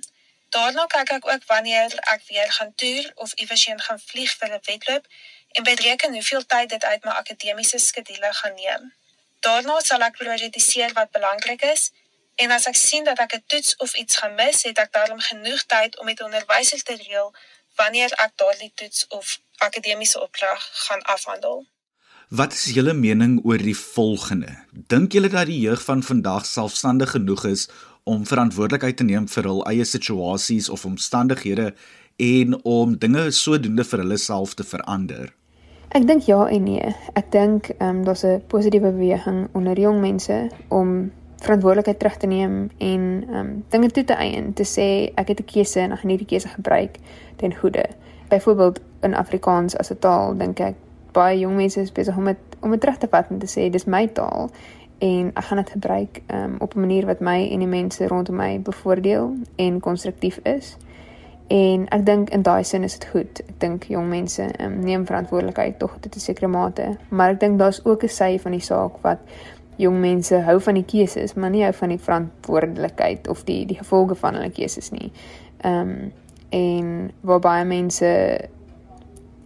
Daarna 0.49 0.85
kyk 0.85 1.09
ek 1.09 1.27
ook 1.27 1.45
wanneer 1.45 1.95
ek 1.99 2.21
weer 2.27 2.51
gaan 2.51 2.75
toer 2.75 3.11
of 3.15 3.33
iewers 3.33 3.65
heen 3.65 3.81
gaan 3.81 3.99
vlieg 3.99 4.37
vir 4.37 4.49
'n 4.53 4.65
wedloop 4.71 5.05
en 5.57 5.63
bereken 5.63 6.13
hoeveel 6.13 6.45
tyd 6.45 6.69
dit 6.69 6.83
uit 6.83 7.03
my 7.03 7.11
akademiese 7.11 7.79
skedule 7.79 8.33
gaan 8.39 8.55
neem. 8.55 8.93
Daarna 9.39 9.79
sal 9.79 10.01
ek 10.01 10.17
prioritiseer 10.17 10.93
wat 10.93 11.11
belangrik 11.11 11.61
is 11.73 11.91
En 12.35 12.51
as 12.51 12.65
ek 12.67 12.75
sien 12.75 13.03
dat 13.07 13.19
ek 13.23 13.35
'n 13.35 13.43
toets 13.47 13.75
of 13.75 13.95
iets 13.95 14.17
gaan 14.17 14.35
mis, 14.35 14.63
het 14.63 14.77
ek 14.77 14.91
daarom 14.91 15.19
genoeg 15.19 15.61
tyd 15.65 15.99
om 15.99 16.05
met 16.05 16.21
onderwysers 16.21 16.83
te 16.83 16.95
reël 16.95 17.33
wanneer 17.75 18.11
ek 18.25 18.31
daardie 18.35 18.71
toets 18.75 19.07
of 19.07 19.39
akademiese 19.57 20.21
opdrag 20.21 20.69
gaan 20.85 21.01
afhandel. 21.01 21.67
Wat 22.29 22.53
is 22.53 22.65
julle 22.65 22.93
mening 22.93 23.39
oor 23.43 23.57
die 23.57 23.77
volgende? 23.77 24.65
Dink 24.71 25.11
julle 25.11 25.29
dat 25.29 25.45
die 25.45 25.59
jeug 25.59 25.83
van 25.83 26.03
vandag 26.03 26.45
selfstandig 26.45 27.09
genoeg 27.09 27.45
is 27.45 27.67
om 28.03 28.27
verantwoordelikheid 28.27 28.97
te 28.97 29.03
neem 29.03 29.27
vir 29.29 29.43
hul 29.43 29.63
eie 29.65 29.85
situasies 29.85 30.69
of 30.69 30.85
omstandighede 30.85 31.73
en 32.15 32.63
om 32.63 32.97
dinge 32.97 33.31
sodoende 33.31 33.83
vir 33.83 33.99
hulle 33.99 34.17
self 34.17 34.53
te 34.53 34.63
verander? 34.63 35.33
Ek 35.89 36.07
dink 36.07 36.21
ja 36.21 36.47
en 36.47 36.63
nee. 36.63 36.95
Ek 37.13 37.31
dink 37.31 37.69
ehm 37.77 37.89
um, 37.89 38.03
daar's 38.03 38.23
'n 38.23 38.41
positiewe 38.47 38.91
beweging 38.91 39.47
onder 39.53 39.79
jong 39.79 39.99
mense 39.99 40.49
om 40.67 41.11
verantwoordelikheid 41.45 41.99
terug 41.99 42.17
te 42.17 42.27
neem 42.27 42.69
en 42.77 43.23
um 43.33 43.63
dinge 43.69 43.89
toe 43.91 44.03
te 44.03 44.13
eien, 44.13 44.53
te 44.53 44.63
sê 44.63 44.87
ek 45.15 45.27
het 45.27 45.39
'n 45.39 45.49
keuse 45.53 45.79
en 45.79 45.91
ek 45.91 45.99
gaan 45.99 46.09
hierdie 46.09 46.27
keuse 46.27 46.47
gebruik 46.47 46.97
ten 47.35 47.55
goeie. 47.55 47.85
Byvoorbeeld 48.29 48.79
in 49.01 49.15
Afrikaans 49.15 49.77
as 49.77 49.91
'n 49.91 49.99
taal 49.99 50.37
dink 50.37 50.59
ek 50.59 50.75
baie 51.11 51.39
jong 51.39 51.55
mense 51.55 51.81
is 51.81 51.91
besig 51.91 52.17
om 52.17 52.25
dit 52.25 52.37
om 52.61 52.71
dit 52.71 52.81
terug 52.81 52.97
te 52.97 53.07
vat 53.07 53.29
en 53.29 53.39
te 53.39 53.47
sê 53.47 53.69
dis 53.69 53.85
my 53.85 54.07
taal 54.07 54.49
en 54.97 55.31
ek 55.33 55.43
gaan 55.43 55.57
dit 55.57 55.69
gebruik 55.69 56.21
um 56.33 56.55
op 56.59 56.75
'n 56.75 56.79
manier 56.79 57.05
wat 57.05 57.19
my 57.19 57.47
en 57.51 57.59
die 57.59 57.67
mense 57.67 58.07
rondom 58.07 58.35
my 58.35 58.59
bevoordeel 58.61 59.35
en 59.55 59.79
konstruktief 59.79 60.39
is. 60.43 60.77
En 61.47 61.85
ek 61.93 62.05
dink 62.05 62.29
in 62.33 62.41
daai 62.41 62.63
sin 62.63 62.83
is 62.83 62.97
dit 62.97 63.09
goed. 63.11 63.41
Ek 63.45 63.57
dink 63.61 63.83
jong 63.93 64.07
mense 64.09 64.47
um, 64.59 64.79
neem 64.81 65.05
verantwoordelikheid 65.05 65.77
tog 65.79 65.97
tot 66.01 66.15
'n 66.15 66.19
sekere 66.19 66.47
mate, 66.47 66.97
maar 67.09 67.35
ek 67.35 67.39
dink 67.39 67.59
daar's 67.59 67.81
ook 67.85 68.03
'n 68.03 68.09
sy 68.09 68.39
van 68.39 68.51
die 68.51 68.65
saak 68.65 68.97
wat 69.01 69.19
jong 69.77 69.99
mense 69.99 70.41
hou 70.41 70.59
van 70.59 70.73
die 70.73 70.85
keuses, 70.85 71.33
maar 71.33 71.49
nie 71.49 71.63
hou 71.63 71.73
van 71.73 71.89
die 71.89 71.99
verantwoordelikheid 71.99 73.27
of 73.27 73.43
die 73.43 73.65
die 73.65 73.77
gevolge 73.77 74.15
van 74.15 74.33
hulle 74.33 74.49
keuses 74.49 74.91
nie. 74.91 75.11
Ehm 75.61 75.89
um, 75.89 76.11
en 76.49 77.11
waar 77.21 77.39
baie 77.39 77.65
mense 77.65 78.07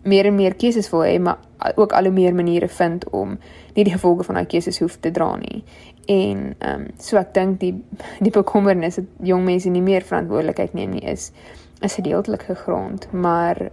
meer 0.03 0.25
en 0.25 0.35
meer 0.35 0.55
keuses 0.55 0.89
wil 0.89 1.01
hê, 1.01 1.19
maar 1.19 1.37
ook 1.75 1.91
al 1.91 2.03
hoe 2.03 2.13
meer 2.13 2.35
maniere 2.35 2.67
vind 2.67 3.09
om 3.09 3.39
nie 3.73 3.83
die 3.83 3.93
gevolge 3.93 4.23
van 4.23 4.35
daai 4.35 4.45
keuses 4.45 4.79
hoef 4.79 4.97
te 4.99 5.11
dra 5.11 5.35
nie. 5.35 5.63
En 6.05 6.55
ehm 6.57 6.81
um, 6.81 6.87
so 6.97 7.17
ek 7.17 7.33
dink 7.33 7.59
die 7.59 7.83
die 8.25 8.31
bekommernis 8.31 8.95
dat 8.95 9.05
jong 9.19 9.43
mense 9.43 9.69
nie 9.69 9.81
meer 9.81 10.01
verantwoordelikheid 10.01 10.73
neem 10.73 10.89
nie 10.89 11.03
is 11.03 11.31
is 11.79 11.93
gedeeltelik 11.93 12.41
gegrond, 12.43 13.11
maar 13.11 13.69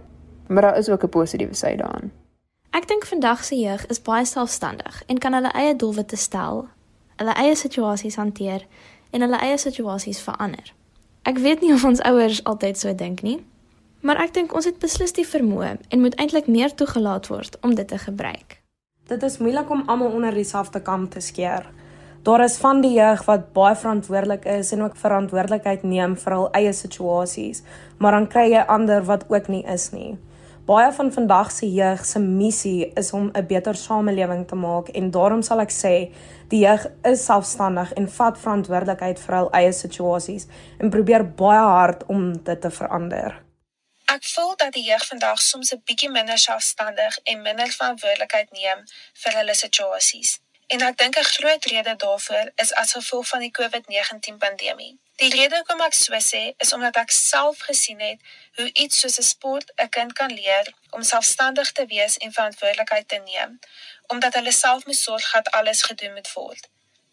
maar 0.47 0.61
daar 0.61 0.77
is 0.77 0.89
ook 0.89 1.03
'n 1.03 1.09
positiewe 1.09 1.53
sy 1.53 1.75
daaraan. 1.75 2.11
Ek 2.69 2.87
dink 2.87 3.05
vandag 3.05 3.43
se 3.43 3.55
jeug 3.55 3.85
is 3.85 4.01
baie 4.01 4.25
selfstandig 4.25 5.03
en 5.05 5.17
kan 5.17 5.33
hulle 5.33 5.51
eie 5.51 5.75
doelwitte 5.75 6.15
stel, 6.15 6.67
hulle 7.15 7.33
eie 7.33 7.55
situasies 7.55 8.15
hanteer 8.15 8.65
en 9.09 9.21
hulle 9.21 9.39
eie 9.39 9.57
situasies 9.57 10.21
verander. 10.21 10.73
Ek 11.21 11.37
weet 11.37 11.61
nie 11.61 11.73
of 11.73 11.83
ons 11.83 12.01
ouers 12.01 12.43
altyd 12.43 12.77
so 12.77 12.95
dink 12.95 13.21
nie, 13.21 13.45
maar 13.99 14.21
ek 14.21 14.33
dink 14.33 14.53
ons 14.55 14.65
het 14.65 14.79
beslis 14.79 15.13
die 15.13 15.27
vermoë 15.27 15.77
en 15.89 15.99
moet 15.99 16.15
eintlik 16.15 16.47
meer 16.47 16.73
toegelaat 16.73 17.27
word 17.27 17.57
om 17.61 17.75
dit 17.75 17.87
te 17.87 17.97
gebruik. 17.97 18.61
Dit 19.07 19.23
is 19.23 19.37
moeilik 19.37 19.69
om 19.69 19.83
almal 19.87 20.11
onder 20.11 20.33
dieselfde 20.33 20.81
kam 20.81 21.09
te 21.09 21.19
skeer. 21.19 21.69
Daar 22.27 22.43
is 22.43 22.57
van 22.57 22.81
die 22.81 22.91
jeug 22.91 23.21
wat 23.23 23.53
baie 23.55 23.75
verantwoordelik 23.75 24.45
is 24.45 24.71
en 24.71 24.81
ook 24.83 24.97
verantwoordelikheid 24.99 25.83
neem 25.83 26.17
vir 26.19 26.33
hul 26.35 26.47
eie 26.59 26.73
situasies, 26.75 27.61
maar 28.03 28.11
dan 28.11 28.25
kry 28.27 28.49
jy 28.51 28.63
ander 28.73 29.05
wat 29.07 29.23
ook 29.31 29.45
nie 29.47 29.61
is 29.71 29.85
nie. 29.93 30.17
Baie 30.67 30.89
van 30.97 31.11
vandag 31.15 31.51
se 31.55 31.69
jeug 31.71 32.01
se 32.05 32.19
missie 32.19 32.91
is 32.99 33.13
om 33.13 33.29
'n 33.31 33.47
beter 33.47 33.75
samelewing 33.75 34.43
te 34.47 34.55
maak 34.55 34.89
en 34.89 35.11
daarom 35.11 35.41
sal 35.41 35.59
ek 35.59 35.71
sê 35.71 35.93
die 36.49 36.59
jeug 36.65 36.87
is 37.03 37.25
selfstandig 37.25 37.93
en 37.93 38.09
vat 38.09 38.37
verantwoordelikheid 38.37 39.19
vir 39.19 39.35
hul 39.35 39.49
eie 39.51 39.71
situasies 39.71 40.47
en 40.79 40.89
probeer 40.89 41.23
baie 41.35 41.63
hard 41.77 42.03
om 42.07 42.43
dit 42.43 42.61
te 42.61 42.69
verander. 42.69 43.43
Ek 44.07 44.23
voel 44.35 44.55
dat 44.55 44.73
die 44.73 44.83
jeug 44.83 45.07
vandag 45.07 45.41
soms 45.41 45.71
'n 45.71 45.81
bietjie 45.85 46.11
minder 46.11 46.37
selfstandig 46.37 47.17
en 47.23 47.41
minder 47.41 47.67
verantwoordelikheid 47.67 48.51
neem 48.51 48.83
vir 49.13 49.33
hulle 49.39 49.55
situasies. 49.55 50.39
En 50.67 50.81
ek 50.81 50.97
dink 50.97 51.15
'n 51.17 51.23
groot 51.23 51.65
rede 51.65 51.95
daarvoor 51.95 52.51
is 52.55 52.73
as 52.73 52.91
gevolg 52.91 53.27
van 53.27 53.39
die 53.39 53.51
COVID-19 53.51 54.37
pandemie. 54.37 54.99
Die 55.15 55.29
rede 55.29 55.55
hoekom 55.55 55.81
ek 55.81 55.93
so 55.93 56.17
sê 56.31 56.41
is 56.57 56.73
omdat 56.73 56.95
ek 56.95 57.11
self 57.11 57.59
gesien 57.59 57.99
het 57.99 58.19
hoe 58.55 58.73
iets 58.73 58.99
soos 58.99 59.17
'n 59.19 59.23
sport 59.33 59.71
'n 59.75 59.89
kind 59.89 60.13
kan 60.13 60.33
leer 60.33 60.73
om 60.89 61.03
selfstandig 61.03 61.71
te 61.71 61.85
wees 61.85 62.17
en 62.17 62.33
verantwoordelikheid 62.33 63.07
te 63.07 63.15
neem, 63.15 63.59
omdat 64.07 64.33
hulle 64.33 64.51
self 64.51 64.85
moet 64.85 64.95
sorg 64.95 65.31
dat 65.31 65.51
alles 65.51 65.81
gedoen 65.81 66.13
moet 66.13 66.33
word. 66.33 66.67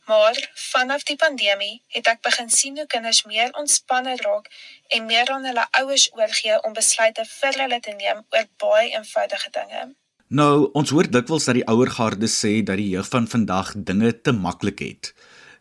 Maar 0.04 0.50
vanaf 0.54 1.02
die 1.02 1.16
pandemie 1.16 1.82
het 1.88 2.06
ek 2.06 2.20
begin 2.20 2.50
sien 2.50 2.76
hoe 2.76 2.86
kinders 2.86 3.22
meer 3.22 3.54
ontspanne 3.56 4.16
raak 4.16 4.46
en 4.88 5.06
meer 5.06 5.28
aan 5.30 5.44
hulle 5.44 5.66
ouers 5.70 6.12
oorgee 6.12 6.62
om 6.62 6.72
besluite 6.72 7.24
vir 7.24 7.60
hulle 7.62 7.80
te 7.80 7.90
neem 7.90 8.26
oor 8.30 8.46
baie 8.56 8.90
eenvoudige 8.90 9.50
dinge. 9.50 9.94
Nou, 10.28 10.70
ons 10.72 10.88
hoor 10.90 11.04
dikwels 11.04 11.44
dat 11.44 11.58
die 11.58 11.66
ouer 11.68 11.90
garde 11.92 12.28
sê 12.32 12.62
dat 12.64 12.78
die 12.80 12.88
jeug 12.94 13.08
van 13.12 13.26
vandag 13.28 13.74
dinge 13.76 14.08
te 14.24 14.32
maklik 14.32 14.80
het. 14.80 15.10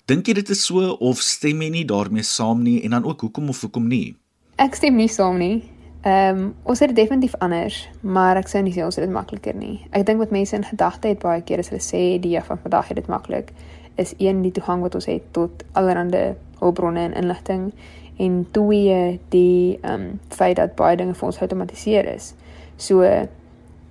Dink 0.08 0.28
jy 0.28 0.38
dit 0.40 0.50
is 0.56 0.62
so 0.64 0.94
of 1.04 1.20
stem 1.20 1.62
jy 1.62 1.70
nie 1.70 1.84
daarmee 1.88 2.24
saam 2.24 2.64
nie 2.64 2.80
en 2.84 2.96
dan 2.96 3.04
ook 3.04 3.26
hoekom 3.28 3.50
of 3.52 3.60
hoekom 3.62 3.90
nie? 3.92 4.16
Ek 4.56 4.76
stem 4.80 4.96
nie 4.96 5.10
saam 5.12 5.38
nie. 5.42 5.58
Ehm 6.04 6.40
um, 6.40 6.48
ons 6.64 6.80
het 6.80 6.96
definitief 6.96 7.36
anders, 7.40 7.82
maar 8.02 8.40
ek 8.40 8.48
sou 8.52 8.64
nie 8.64 8.74
sê 8.76 8.84
ons 8.84 8.96
het 8.96 9.04
dit 9.04 9.14
makliker 9.14 9.56
nie. 9.56 9.82
Ek 9.92 10.08
dink 10.08 10.20
wat 10.24 10.32
mense 10.32 10.56
in 10.56 10.64
gedagte 10.64 11.12
het 11.12 11.20
baie 11.20 11.44
keer 11.44 11.60
as 11.60 11.72
hulle 11.72 11.84
sê 11.84 12.02
die 12.24 12.34
jeug 12.38 12.48
van 12.48 12.60
vandag 12.64 12.88
het 12.92 13.00
dit 13.00 13.08
maklik, 13.12 13.54
is 14.00 14.16
een 14.18 14.42
die 14.44 14.52
toegang 14.52 14.82
wat 14.84 14.96
ons 14.96 15.08
het 15.12 15.24
tot 15.36 15.64
allerlei 15.72 16.34
hulpbronne 16.60 17.10
en 17.10 17.16
inligting 17.20 17.72
en 18.18 18.44
twee 18.56 19.20
die 19.36 19.80
ehm 19.82 19.94
um, 19.94 20.20
feit 20.32 20.56
dat 20.56 20.76
baie 20.80 20.96
dinge 21.00 21.20
vir 21.20 21.32
ons 21.32 21.40
outomatiseer 21.40 22.12
is. 22.16 22.34
So 22.78 23.04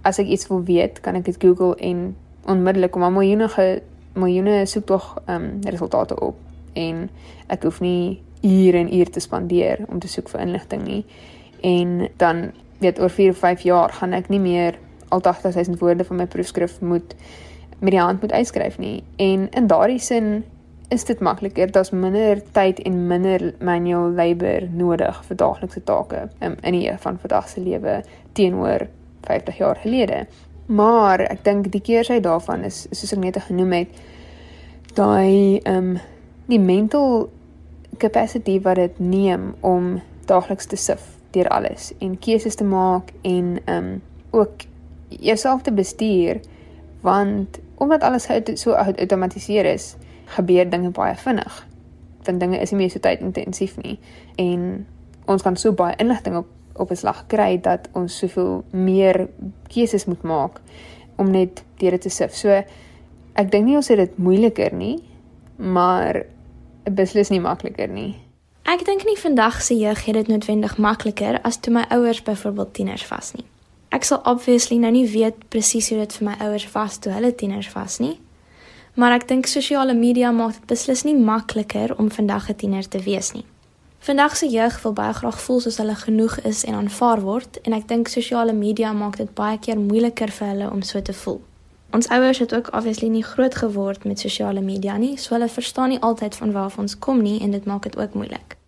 as 0.02 0.18
ek 0.18 0.26
iets 0.26 0.48
wil 0.50 0.64
weet, 0.64 1.00
kan 1.00 1.14
ek 1.14 1.24
dit 1.24 1.36
Google 1.42 1.76
en 1.78 2.16
onmiddellik 2.50 2.90
kom 2.90 3.04
'n 3.04 3.12
miljoene 3.12 3.48
miljoene 4.14 4.66
soektog 4.66 5.18
ehm 5.26 5.42
um, 5.42 5.60
resultate 5.64 6.20
op 6.20 6.36
en 6.72 7.10
ek 7.46 7.62
hoef 7.62 7.80
nie 7.80 8.20
ure 8.42 8.78
en 8.78 8.94
ure 8.94 9.10
te 9.10 9.20
spandeer 9.20 9.84
om 9.88 9.98
te 9.98 10.08
soek 10.08 10.28
vir 10.28 10.40
inligting 10.40 10.82
nie. 10.84 11.04
En 11.60 12.08
dan 12.16 12.52
weet 12.78 13.00
oor 13.00 13.10
4 13.10 13.30
of 13.30 13.36
5 13.36 13.60
jaar 13.60 13.92
gaan 13.92 14.12
ek 14.12 14.28
nie 14.28 14.40
meer 14.40 14.78
al 15.08 15.20
80000 15.20 15.78
woorde 15.78 16.04
van 16.04 16.16
my 16.16 16.26
proefskrif 16.26 16.80
moet 16.80 17.14
met 17.78 17.90
die 17.90 18.00
hand 18.00 18.20
moet 18.20 18.32
uitskryf 18.32 18.78
nie. 18.78 19.02
En 19.16 19.48
in 19.50 19.66
daardie 19.66 19.98
sin 19.98 20.44
is 20.88 21.04
dit 21.04 21.20
makliker. 21.20 21.72
Daar's 21.72 21.90
minder 21.90 22.42
tyd 22.52 22.80
en 22.80 23.06
minder 23.06 23.54
manual 23.60 24.10
labour 24.10 24.68
nodig 24.70 25.24
vir 25.24 25.36
daaglikse 25.36 25.84
take 25.84 26.28
um, 26.40 26.56
in 26.62 26.72
die 26.72 26.90
van 26.98 27.18
vandag 27.18 27.48
se 27.48 27.60
lewe 27.60 28.02
teenoor 28.32 28.86
50 29.26 29.58
jaar 29.58 29.76
gelede. 29.82 30.26
Maar 30.66 31.20
ek 31.20 31.44
dink 31.44 31.70
die 31.72 31.82
keersy 31.84 32.20
daarvan 32.20 32.64
is 32.64 32.86
soos 32.90 33.12
ek 33.12 33.22
net 33.22 33.38
genoem 33.48 33.72
het, 33.82 34.02
daai 34.94 35.60
ehm 35.62 35.76
um, 35.76 36.00
die 36.50 36.60
mental 36.60 37.30
capacity 38.02 38.58
wat 38.60 38.76
dit 38.76 38.98
neem 38.98 39.52
om 39.60 40.00
daagliks 40.26 40.66
te 40.66 40.76
sif 40.76 41.04
deur 41.32 41.48
alles 41.48 41.92
en 41.98 42.18
keuses 42.18 42.58
te 42.58 42.64
maak 42.64 43.12
en 43.22 43.58
ehm 43.64 43.76
um, 43.76 44.02
ook 44.32 44.66
jouself 45.08 45.62
te 45.62 45.72
bestuur 45.72 46.40
want 47.00 47.58
omdat 47.74 48.02
alles 48.02 48.28
so 48.54 48.72
geautomatiseer 48.72 49.64
is, 49.64 49.96
gebeur 50.24 50.70
dinge 50.70 50.90
baie 50.90 51.16
vinnig. 51.16 51.66
Want 52.22 52.40
dinge 52.40 52.58
is 52.58 52.70
nie 52.70 52.78
meer 52.78 52.90
so 52.90 53.02
tydintensief 53.02 53.76
nie 53.82 53.98
en 54.36 54.86
ons 55.26 55.42
kan 55.42 55.56
so 55.56 55.72
baie 55.72 55.96
inligting 55.98 56.36
op 56.36 56.46
op 56.76 56.90
'n 56.90 56.96
slag 56.96 57.26
kry 57.26 57.60
dat 57.60 57.88
ons 57.92 58.18
soveel 58.18 58.64
meer 58.70 59.28
keuses 59.68 60.04
moet 60.04 60.22
maak 60.22 60.60
om 61.16 61.30
net 61.30 61.64
deur 61.76 61.90
dit 61.90 62.00
te 62.00 62.08
sif. 62.08 62.34
So 62.34 62.48
ek 63.32 63.50
dink 63.50 63.64
nie 63.64 63.76
ons 63.76 63.88
het 63.88 63.98
dit 63.98 64.18
moeiliker 64.18 64.74
nie, 64.74 65.02
maar 65.56 66.22
beslis 66.84 67.28
nie 67.28 67.40
makliker 67.40 67.88
nie. 67.88 68.16
Ek 68.62 68.84
dink 68.84 69.04
nie 69.04 69.18
vandag 69.18 69.62
se 69.62 69.74
jeug 69.74 70.04
het 70.04 70.14
dit 70.14 70.28
noodwendig 70.28 70.76
makliker 70.78 71.40
as 71.42 71.56
toe 71.56 71.72
my 71.72 71.84
ouers 71.90 72.22
byvoorbeeld 72.22 72.74
tieners 72.74 73.08
was 73.08 73.32
nie. 73.34 73.44
Ek 73.90 74.04
sal 74.04 74.22
obviously 74.24 74.78
nou 74.80 74.92
nie 74.92 75.06
weet 75.10 75.48
presies 75.48 75.90
hoe 75.90 75.98
dit 75.98 76.12
vir 76.12 76.28
my 76.30 76.36
ouers 76.40 76.68
was 76.72 76.98
toe 76.98 77.12
hulle 77.12 77.34
tieners 77.34 77.72
was 77.72 77.98
nie. 77.98 78.18
Maar 78.94 79.12
ek 79.12 79.28
dink 79.28 79.48
sosiale 79.48 79.94
media 79.96 80.30
maak 80.32 80.54
dit 80.54 80.66
beslis 80.66 81.04
nie 81.04 81.16
makliker 81.16 81.96
om 81.98 82.10
vandag 82.10 82.48
'n 82.50 82.54
tiener 82.54 82.88
te 82.88 82.98
wees 82.98 83.32
nie. 83.32 83.44
Vandag 84.02 84.36
se 84.36 84.48
jeug 84.48 84.82
wil 84.82 84.92
baie 84.92 85.12
graag 85.14 85.36
voel 85.40 85.60
soos 85.60 85.76
hulle 85.78 85.94
genoeg 85.94 86.40
is 86.40 86.64
en 86.64 86.74
aanvaar 86.74 87.20
word 87.22 87.60
en 87.62 87.76
ek 87.76 87.84
dink 87.86 88.08
sosiale 88.10 88.50
media 88.52 88.90
maak 88.92 89.14
dit 89.20 89.28
baie 89.38 89.60
keer 89.62 89.78
moeiliker 89.78 90.32
vir 90.38 90.48
hulle 90.48 90.70
om 90.74 90.80
so 90.82 90.98
te 91.06 91.14
voel. 91.14 91.38
Ons 91.94 92.08
ouers 92.10 92.40
het 92.42 92.54
ook 92.54 92.72
obviously 92.74 93.12
nie 93.14 93.22
groot 93.22 93.54
geword 93.54 94.02
met 94.10 94.18
sosiale 94.18 94.60
media 94.60 94.96
nie, 94.98 95.12
so 95.22 95.36
hulle 95.36 95.46
verstaan 95.46 95.94
nie 95.94 96.00
altyd 96.02 96.34
van 96.34 96.50
waar 96.50 96.74
ons 96.82 96.98
kom 96.98 97.22
nie 97.22 97.36
en 97.46 97.54
dit 97.54 97.70
maak 97.70 97.86
dit 97.86 98.00
ook 98.00 98.18
moeilik. 98.18 98.58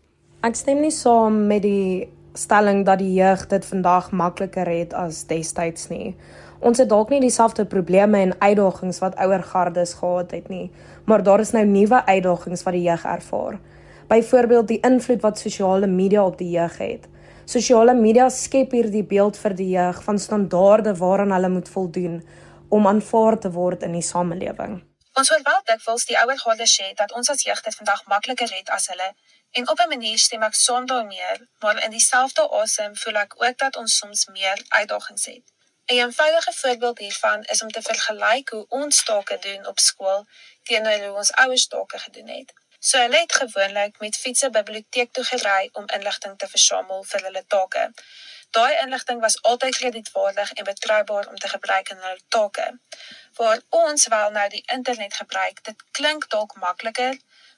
Ek 0.46 0.54
stem 0.54 0.84
nie 0.86 0.94
saam 0.94 1.42
met 1.50 1.66
die 1.66 2.06
stelling 2.38 2.86
dat 2.86 3.02
die 3.02 3.10
jeug 3.18 3.48
dit 3.50 3.66
vandag 3.74 4.12
makliker 4.14 4.70
het 4.70 4.94
as 4.94 5.24
destyds 5.26 5.90
nie. 5.90 6.14
Ons 6.62 6.78
het 6.78 6.94
dalk 6.94 7.10
nie 7.10 7.24
dieselfde 7.26 7.66
probleme 7.66 8.22
en 8.22 8.38
uitdagings 8.38 9.02
wat 9.02 9.18
ouer 9.18 9.42
gardes 9.42 9.98
gehad 9.98 10.30
het 10.30 10.46
nie, 10.46 10.68
maar 11.10 11.26
daar 11.26 11.42
is 11.42 11.56
nou 11.58 11.66
nuwe 11.66 12.06
uitdagings 12.06 12.62
wat 12.62 12.78
die 12.78 12.86
jeug 12.86 13.10
ervaar. 13.18 13.58
Byvoorbeeld 14.08 14.68
die 14.68 14.80
invloed 14.80 15.20
wat 15.20 15.38
sosiale 15.38 15.87
media 15.87 16.25
op 16.25 16.38
die 16.38 16.50
jeug 16.50 16.78
het. 16.78 17.06
Sosiale 17.44 17.94
media 17.94 18.28
skep 18.28 18.73
hierdie 18.73 19.04
beeld 19.04 19.38
vir 19.38 19.54
die 19.56 19.68
jeug 19.68 20.02
van 20.04 20.18
standaarde 20.18 20.96
waaraan 20.96 21.32
hulle 21.32 21.49
moet 21.49 21.68
voldoen 21.68 22.18
om 22.68 22.87
aanvaar 22.87 23.38
te 23.38 23.50
word 23.50 23.82
in 23.82 23.92
die 23.92 24.02
samelewing. 24.02 24.82
Ons 25.14 25.30
wil 25.30 25.42
wel 25.46 25.61
dikwels 25.68 26.04
die 26.08 26.16
ouer 26.18 26.38
garde 26.38 26.66
sê 26.70 26.90
dat 27.00 27.12
ons 27.12 27.30
as 27.30 27.44
jeug 27.46 27.61
dit 27.66 27.76
vandag 27.80 28.00
makliker 28.12 28.50
het 28.50 28.70
as 28.76 28.88
hulle 28.92 29.11
en 29.61 29.68
op 29.70 29.78
'n 29.84 29.88
manier 29.88 30.18
stem 30.18 30.42
ek 30.42 30.54
saam 30.54 30.87
daarmee, 30.87 31.34
maar 31.61 31.84
in 31.84 31.90
dieselfde 31.90 32.49
asem 32.62 32.96
voel 32.96 33.16
ek 33.25 33.34
ook 33.42 33.58
dat 33.58 33.76
ons 33.76 33.96
soms 33.96 34.26
meer 34.26 34.58
uitdagings 34.68 35.25
het. 35.26 35.44
'n 35.87 35.94
Eenvoudige 35.94 36.52
voorbeeld 36.52 36.99
hiervan 36.99 37.42
is 37.42 37.62
om 37.62 37.70
te 37.70 37.82
vergelyk 37.82 38.49
hoe 38.49 38.66
ons 38.68 39.04
take 39.04 39.38
doen 39.38 39.66
op 39.66 39.78
skool 39.78 40.26
teenoor 40.62 40.99
hoe 41.06 41.16
ons 41.16 41.32
ouers 41.32 41.66
take 41.66 41.99
gedoen 41.99 42.28
het. 42.28 42.52
So 42.86 42.98
hulle 42.98 43.16
het 43.16 43.34
gewoonlik 43.34 43.98
met 43.98 44.16
fietsse 44.16 44.50
biblioteek 44.50 45.12
toe 45.12 45.24
gery 45.24 45.68
om 45.72 45.84
inligting 45.86 46.38
te 46.38 46.48
versamel 46.48 47.04
vir 47.10 47.22
hulle 47.26 47.42
take. 47.48 47.84
Daai 48.50 48.74
inligting 48.82 49.20
was 49.20 49.42
altyd 49.42 49.76
kredietwaardig 49.76 50.52
en 50.52 50.64
betroubaar 50.64 51.28
om 51.28 51.36
te 51.36 51.48
gebruik 51.48 51.88
in 51.88 52.02
hulle 52.06 52.20
take. 52.28 52.66
Waar 53.38 53.60
ons 53.68 54.06
wel 54.06 54.30
nou 54.30 54.48
die 54.48 54.62
internet 54.76 55.14
gebruik, 55.14 55.64
dit 55.64 55.84
klink 55.90 56.28
dalk 56.30 56.56
makliker, 56.66 57.16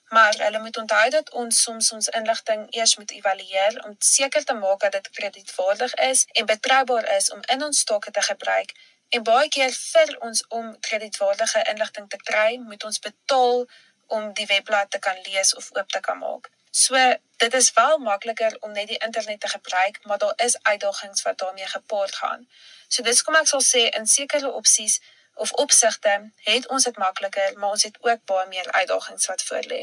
maar 0.09 0.39
hulle 0.39 0.59
moet 0.59 0.77
onthou 0.77 1.09
dat 1.11 1.31
ons 1.31 1.63
soms 1.63 1.93
ons 1.93 2.09
inligting 2.09 2.67
eers 2.71 2.97
moet 2.97 3.11
evalueer 3.11 3.83
om 3.85 3.97
seker 3.99 4.45
te 4.45 4.55
maak 4.55 4.81
dat 4.81 4.93
dit 4.93 5.11
kredietwaardig 5.11 5.95
is 5.95 6.25
en 6.33 6.47
betroubaar 6.47 7.11
is 7.17 7.33
om 7.33 7.43
in 7.57 7.65
ons 7.65 7.85
take 7.85 8.11
te 8.11 8.23
gebruik. 8.23 8.73
En 9.09 9.23
baie 9.23 9.49
keer 9.49 9.75
vir 9.75 10.17
ons 10.19 10.47
om 10.49 10.71
kredietwaardige 10.81 11.67
inligting 11.75 12.09
te 12.09 12.23
kry, 12.31 12.57
moet 12.59 12.85
ons 12.85 12.99
betaal 12.99 13.67
om 14.07 14.33
die 14.35 14.47
webblad 14.47 14.91
te 14.91 14.99
kan 14.99 15.17
lees 15.25 15.55
of 15.55 15.69
oop 15.73 15.89
te 15.89 16.01
kan 16.01 16.19
maak. 16.19 16.51
So 16.71 16.95
dit 17.37 17.55
is 17.55 17.73
wel 17.73 17.99
makliker 17.99 18.57
om 18.61 18.73
net 18.73 18.89
die 18.89 18.99
internet 18.99 19.41
te 19.41 19.49
gebruik, 19.49 19.99
maar 20.05 20.19
daar 20.19 20.33
is 20.37 20.59
uitdagings 20.63 21.23
wat 21.23 21.39
daarmee 21.39 21.67
gepaard 21.67 22.15
gaan. 22.15 22.49
So 22.89 23.03
dis 23.03 23.23
kom 23.23 23.35
ek 23.35 23.49
sal 23.49 23.65
sê 23.65 23.87
in 23.99 24.07
sekere 24.07 24.53
opsies 24.53 25.01
of 25.35 25.53
opsigte 25.53 26.31
het 26.49 26.69
ons 26.69 26.85
dit 26.85 26.99
makliker, 26.99 27.57
maar 27.57 27.77
ons 27.77 27.83
het 27.83 27.97
ook 28.01 28.25
baie 28.25 28.49
meer 28.49 28.71
uitdagings 28.73 29.27
wat 29.27 29.45
voorlê. 29.49 29.81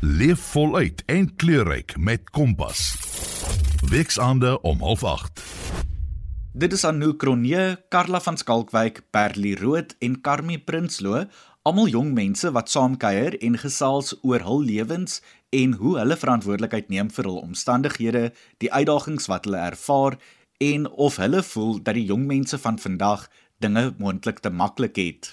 Leef 0.00 0.40
voluit 0.52 1.02
en 1.06 1.36
kleurryk 1.36 1.96
met 1.96 2.30
Kompas. 2.30 2.94
Weksaande 3.90 4.60
om 4.60 4.82
08:30. 4.82 5.84
Dit 6.52 6.72
is 6.72 6.84
Anouk 6.84 7.18
Cronje, 7.18 7.84
Karla 7.88 8.20
van 8.20 8.36
Skalkwyk, 8.36 9.00
Perlie 9.10 9.56
Rood 9.58 9.94
en 9.98 10.20
Karmie 10.20 10.58
Prinsloo 10.58 11.24
Almal 11.64 11.86
jong 11.88 12.10
mense 12.12 12.50
wat 12.52 12.68
saamkuier 12.68 13.38
en 13.46 13.54
gesels 13.56 14.10
oor 14.20 14.42
hul 14.44 14.66
lewens 14.68 15.22
en 15.56 15.70
hoe 15.80 15.94
hulle 15.96 16.16
verantwoordelikheid 16.20 16.90
neem 16.92 17.08
vir 17.08 17.24
hul 17.24 17.38
omstandighede, 17.40 18.24
die 18.60 18.68
uitdagings 18.68 19.30
wat 19.32 19.48
hulle 19.48 19.62
ervaar 19.70 20.18
en 20.60 20.84
of 21.06 21.16
hulle 21.22 21.40
voel 21.54 21.80
dat 21.80 21.96
die 21.96 22.04
jong 22.10 22.26
mense 22.28 22.60
van 22.60 22.76
vandag 22.82 23.24
dinge 23.64 23.86
moontlik 23.96 24.44
te 24.44 24.52
maklik 24.52 25.00
het. 25.00 25.32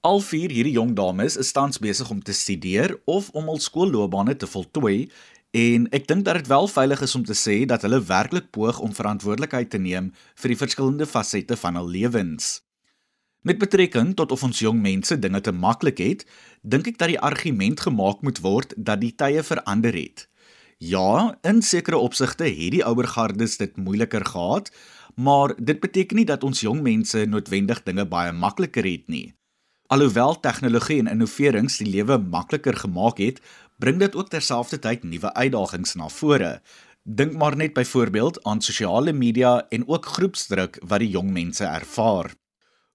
Al 0.00 0.24
vier 0.24 0.48
hierdie 0.48 0.72
jong 0.78 0.96
dames 0.96 1.36
is 1.36 1.52
tans 1.52 1.76
besig 1.76 2.08
om 2.08 2.24
te 2.24 2.32
studeer 2.32 2.96
of 3.04 3.28
om 3.36 3.52
hul 3.52 3.60
skoolloopbane 3.60 4.40
te 4.40 4.48
voltooi 4.48 5.10
en 5.52 5.90
ek 5.92 6.08
dink 6.08 6.24
dat 6.24 6.40
dit 6.40 6.48
wel 6.56 6.72
veilig 6.72 7.04
is 7.04 7.20
om 7.20 7.28
te 7.28 7.36
sê 7.36 7.66
dat 7.68 7.84
hulle 7.84 8.00
werklik 8.00 8.48
poog 8.48 8.80
om 8.80 8.96
verantwoordelikheid 8.96 9.76
te 9.76 9.82
neem 9.90 10.14
vir 10.40 10.56
die 10.56 10.62
verskillende 10.64 11.04
fasette 11.04 11.60
van 11.60 11.76
hul 11.76 11.92
lewens. 12.00 12.62
Met 13.46 13.60
betrekking 13.62 14.16
tot 14.18 14.32
of 14.34 14.42
ons 14.42 14.58
jong 14.58 14.80
mense 14.82 15.14
dinge 15.22 15.38
te 15.40 15.52
maklik 15.54 16.00
het, 16.02 16.24
dink 16.66 16.88
ek 16.90 16.96
dat 16.98 17.12
die 17.12 17.20
argument 17.22 17.78
gemaak 17.84 18.24
moet 18.26 18.40
word 18.42 18.72
dat 18.74 18.98
die 18.98 19.12
tye 19.14 19.44
verander 19.46 19.94
het. 19.94 20.24
Ja, 20.82 21.36
in 21.46 21.60
sekere 21.62 22.00
opsigte 22.02 22.48
het 22.48 22.72
die 22.74 22.82
ouer 22.82 23.06
gardes 23.06 23.54
dit 23.60 23.76
moeiliker 23.78 24.24
gehad, 24.26 24.72
maar 25.14 25.54
dit 25.62 25.78
beteken 25.80 26.18
nie 26.18 26.26
dat 26.26 26.42
ons 26.42 26.64
jong 26.64 26.80
mense 26.82 27.22
noodwendig 27.30 27.84
dinge 27.86 28.04
baie 28.10 28.32
makliker 28.34 28.84
het 28.84 29.06
nie. 29.06 29.28
Alhoewel 29.94 30.34
tegnologie 30.42 30.98
en 31.04 31.12
innoverings 31.12 31.78
die 31.78 31.86
lewe 31.92 32.18
makliker 32.18 32.74
gemaak 32.74 33.22
het, 33.22 33.38
bring 33.78 34.02
dit 34.02 34.16
ook 34.18 34.32
terselfdertyd 34.32 35.04
nuwe 35.06 35.30
uitdagings 35.38 35.94
na 35.94 36.10
vore. 36.10 36.50
Dink 37.06 37.38
maar 37.38 37.54
net 37.54 37.78
byvoorbeeld 37.78 38.42
aan 38.42 38.60
sosiale 38.60 39.14
media 39.14 39.60
en 39.70 39.86
ook 39.86 40.10
groepsdruk 40.18 40.80
wat 40.82 41.04
die 41.06 41.12
jong 41.14 41.30
mense 41.30 41.64
ervaar. 41.64 42.34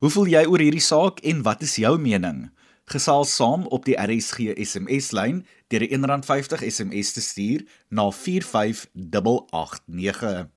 Hoe 0.01 0.09
voel 0.09 0.31
jy 0.33 0.39
oor 0.49 0.57
hierdie 0.63 0.81
saak 0.81 1.19
en 1.29 1.43
wat 1.45 1.61
is 1.61 1.75
jou 1.77 1.91
mening? 2.01 2.49
Gesels 2.89 3.35
saam 3.37 3.69
op 3.69 3.85
die 3.85 3.93
RSG 3.93 4.49
SMS 4.57 5.13
lyn 5.13 5.45
deur 5.69 5.85
'n 5.85 6.09
R1.50 6.09 6.65
SMS 6.65 7.13
te 7.13 7.21
stuur 7.21 7.61
na 7.89 8.09
45889. 8.09 10.49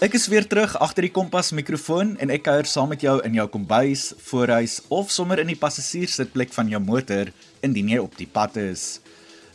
Ek 0.00 0.16
is 0.16 0.32
weer 0.32 0.48
terug 0.48 0.72
agter 0.80 1.02
die 1.02 1.12
kompas 1.12 1.52
mikrofoon 1.52 2.16
en 2.16 2.30
ek 2.32 2.48
kuier 2.48 2.64
saam 2.64 2.88
met 2.88 3.04
jou 3.04 3.20
in 3.20 3.34
jou 3.34 3.48
kombuis, 3.52 4.14
voorhuis 4.16 4.80
of 4.88 5.10
sommer 5.10 5.38
in 5.38 5.46
die 5.52 5.60
passasierssitplek 5.60 6.56
van 6.56 6.68
jou 6.72 6.80
motor 6.80 7.28
indien 7.60 7.88
jy 7.88 7.98
op 8.00 8.16
die 8.16 8.26
pad 8.26 8.56
is. 8.56 9.00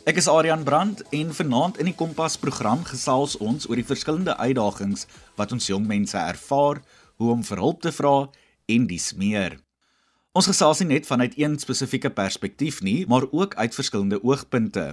Ek 0.06 0.20
is 0.20 0.28
Adrian 0.30 0.60
Brandt 0.62 1.00
en 1.10 1.32
vanaand 1.34 1.80
in 1.82 1.88
die 1.88 1.94
Kompas 1.98 2.36
program 2.38 2.84
gesels 2.86 3.32
ons 3.42 3.64
oor 3.66 3.80
die 3.80 3.88
verskillende 3.88 4.36
uitdagings 4.38 5.02
wat 5.34 5.50
ons 5.56 5.66
jong 5.66 5.82
mense 5.88 6.14
ervaar, 6.14 6.78
hoe 7.18 7.32
om 7.34 7.42
vir 7.42 7.58
hulp 7.58 7.80
te 7.82 7.90
vra 7.90 8.12
en 8.70 8.86
dis 8.86 9.08
meer. 9.18 9.56
Ons 10.30 10.46
gesels 10.52 10.84
nie 10.84 10.92
net 10.92 11.10
vanuit 11.10 11.34
een 11.34 11.58
spesifieke 11.58 12.14
perspektief 12.14 12.78
nie, 12.86 13.02
maar 13.10 13.26
ook 13.32 13.58
uit 13.58 13.74
verskillende 13.74 14.22
oogpunte. 14.22 14.86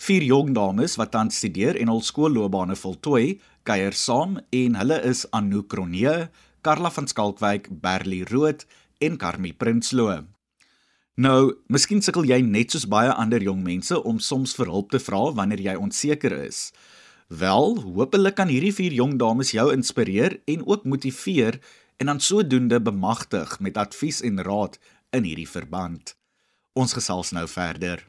Vier 0.00 0.24
jong 0.24 0.56
dames 0.56 0.96
wat 0.96 1.12
tans 1.12 1.36
studeer 1.36 1.76
en 1.76 1.92
hul 1.92 2.00
skoolloopbane 2.00 2.80
voltooi, 2.86 3.36
kuier 3.68 3.92
saam 3.92 4.38
en 4.48 4.80
hulle 4.80 5.02
is 5.12 5.26
Anouk 5.36 5.68
Kronee, 5.68 6.30
Karla 6.64 6.88
van 6.88 7.04
Skalkwyk, 7.04 7.68
Berlie 7.84 8.24
Rood 8.32 8.64
en 8.96 9.20
Karmie 9.20 9.52
Prinsloo. 9.52 10.22
Nou, 11.20 11.52
miskien 11.68 12.00
sukkel 12.00 12.24
jy 12.24 12.38
net 12.40 12.72
soos 12.72 12.86
baie 12.88 13.12
ander 13.12 13.42
jong 13.44 13.60
mense 13.60 13.98
om 14.08 14.16
soms 14.16 14.54
vir 14.56 14.70
hulp 14.72 14.94
te 14.94 15.00
vra 15.02 15.26
wanneer 15.36 15.60
jy 15.60 15.74
onseker 15.76 16.32
is. 16.46 16.70
Wel, 17.28 17.76
hopelik 17.84 18.38
kan 18.38 18.48
hierdie 18.48 18.72
vier 18.72 18.96
jong 18.96 19.18
dames 19.20 19.52
jou 19.52 19.66
inspireer 19.74 20.38
en 20.48 20.64
ook 20.64 20.86
motiveer 20.88 21.60
en 22.00 22.08
dan 22.08 22.20
sodoende 22.20 22.80
bemagtig 22.80 23.60
met 23.60 23.76
advies 23.76 24.22
en 24.24 24.40
raad 24.40 24.78
in 25.12 25.28
hierdie 25.28 25.48
verband. 25.48 26.14
Ons 26.72 26.96
gesels 26.96 27.34
nou 27.36 27.44
verder. 27.44 28.06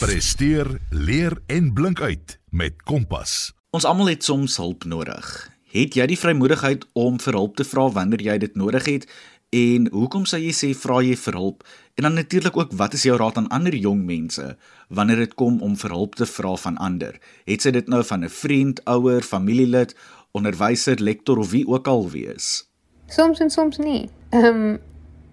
Presteer, 0.00 0.78
leer 0.90 1.36
en 1.52 1.72
blink 1.76 2.00
uit 2.00 2.38
met 2.56 2.80
Kompas. 2.88 3.52
Ons 3.76 3.84
almal 3.84 4.14
het 4.14 4.24
soms 4.24 4.56
hulp 4.56 4.88
nodig. 4.88 5.28
Het 5.76 5.96
jy 5.98 6.06
die 6.08 6.16
vrymoedigheid 6.16 6.88
om 6.96 7.20
vir 7.20 7.36
hulp 7.36 7.56
te 7.60 7.64
vra 7.68 7.90
wanneer 7.92 8.22
jy 8.24 8.38
dit 8.48 8.54
nodig 8.56 8.88
het 8.88 9.08
En 9.54 9.86
hoekom 9.92 10.24
sou 10.26 10.40
jy 10.42 10.50
sê 10.50 10.72
vra 10.74 10.98
jy 11.04 11.14
vir 11.16 11.36
hulp? 11.38 11.62
En 11.94 12.02
dan 12.02 12.14
natuurlik 12.18 12.56
ook 12.56 12.72
wat 12.76 12.92
is 12.92 13.02
jou 13.06 13.16
raad 13.16 13.36
aan 13.36 13.48
ander 13.48 13.74
jong 13.74 14.02
mense 14.04 14.56
wanneer 14.88 15.16
dit 15.16 15.34
kom 15.34 15.60
om 15.62 15.76
vir 15.76 15.90
hulp 15.90 16.14
te 16.14 16.26
vra 16.26 16.56
van 16.56 16.76
ander? 16.76 17.20
Het 17.46 17.62
sy 17.62 17.70
dit 17.70 17.88
nou 17.88 18.02
van 18.04 18.24
'n 18.24 18.28
vriend, 18.28 18.80
ouer, 18.84 19.22
familielid, 19.22 19.94
onderwyser, 20.32 20.98
lektor 21.00 21.38
of 21.38 21.50
wie 21.50 21.66
ook 21.66 21.86
al 21.86 22.10
wees? 22.10 22.68
Soms 23.06 23.40
en 23.40 23.50
soms 23.50 23.78
nie. 23.78 24.10
Ehm 24.30 24.44
um, 24.44 24.78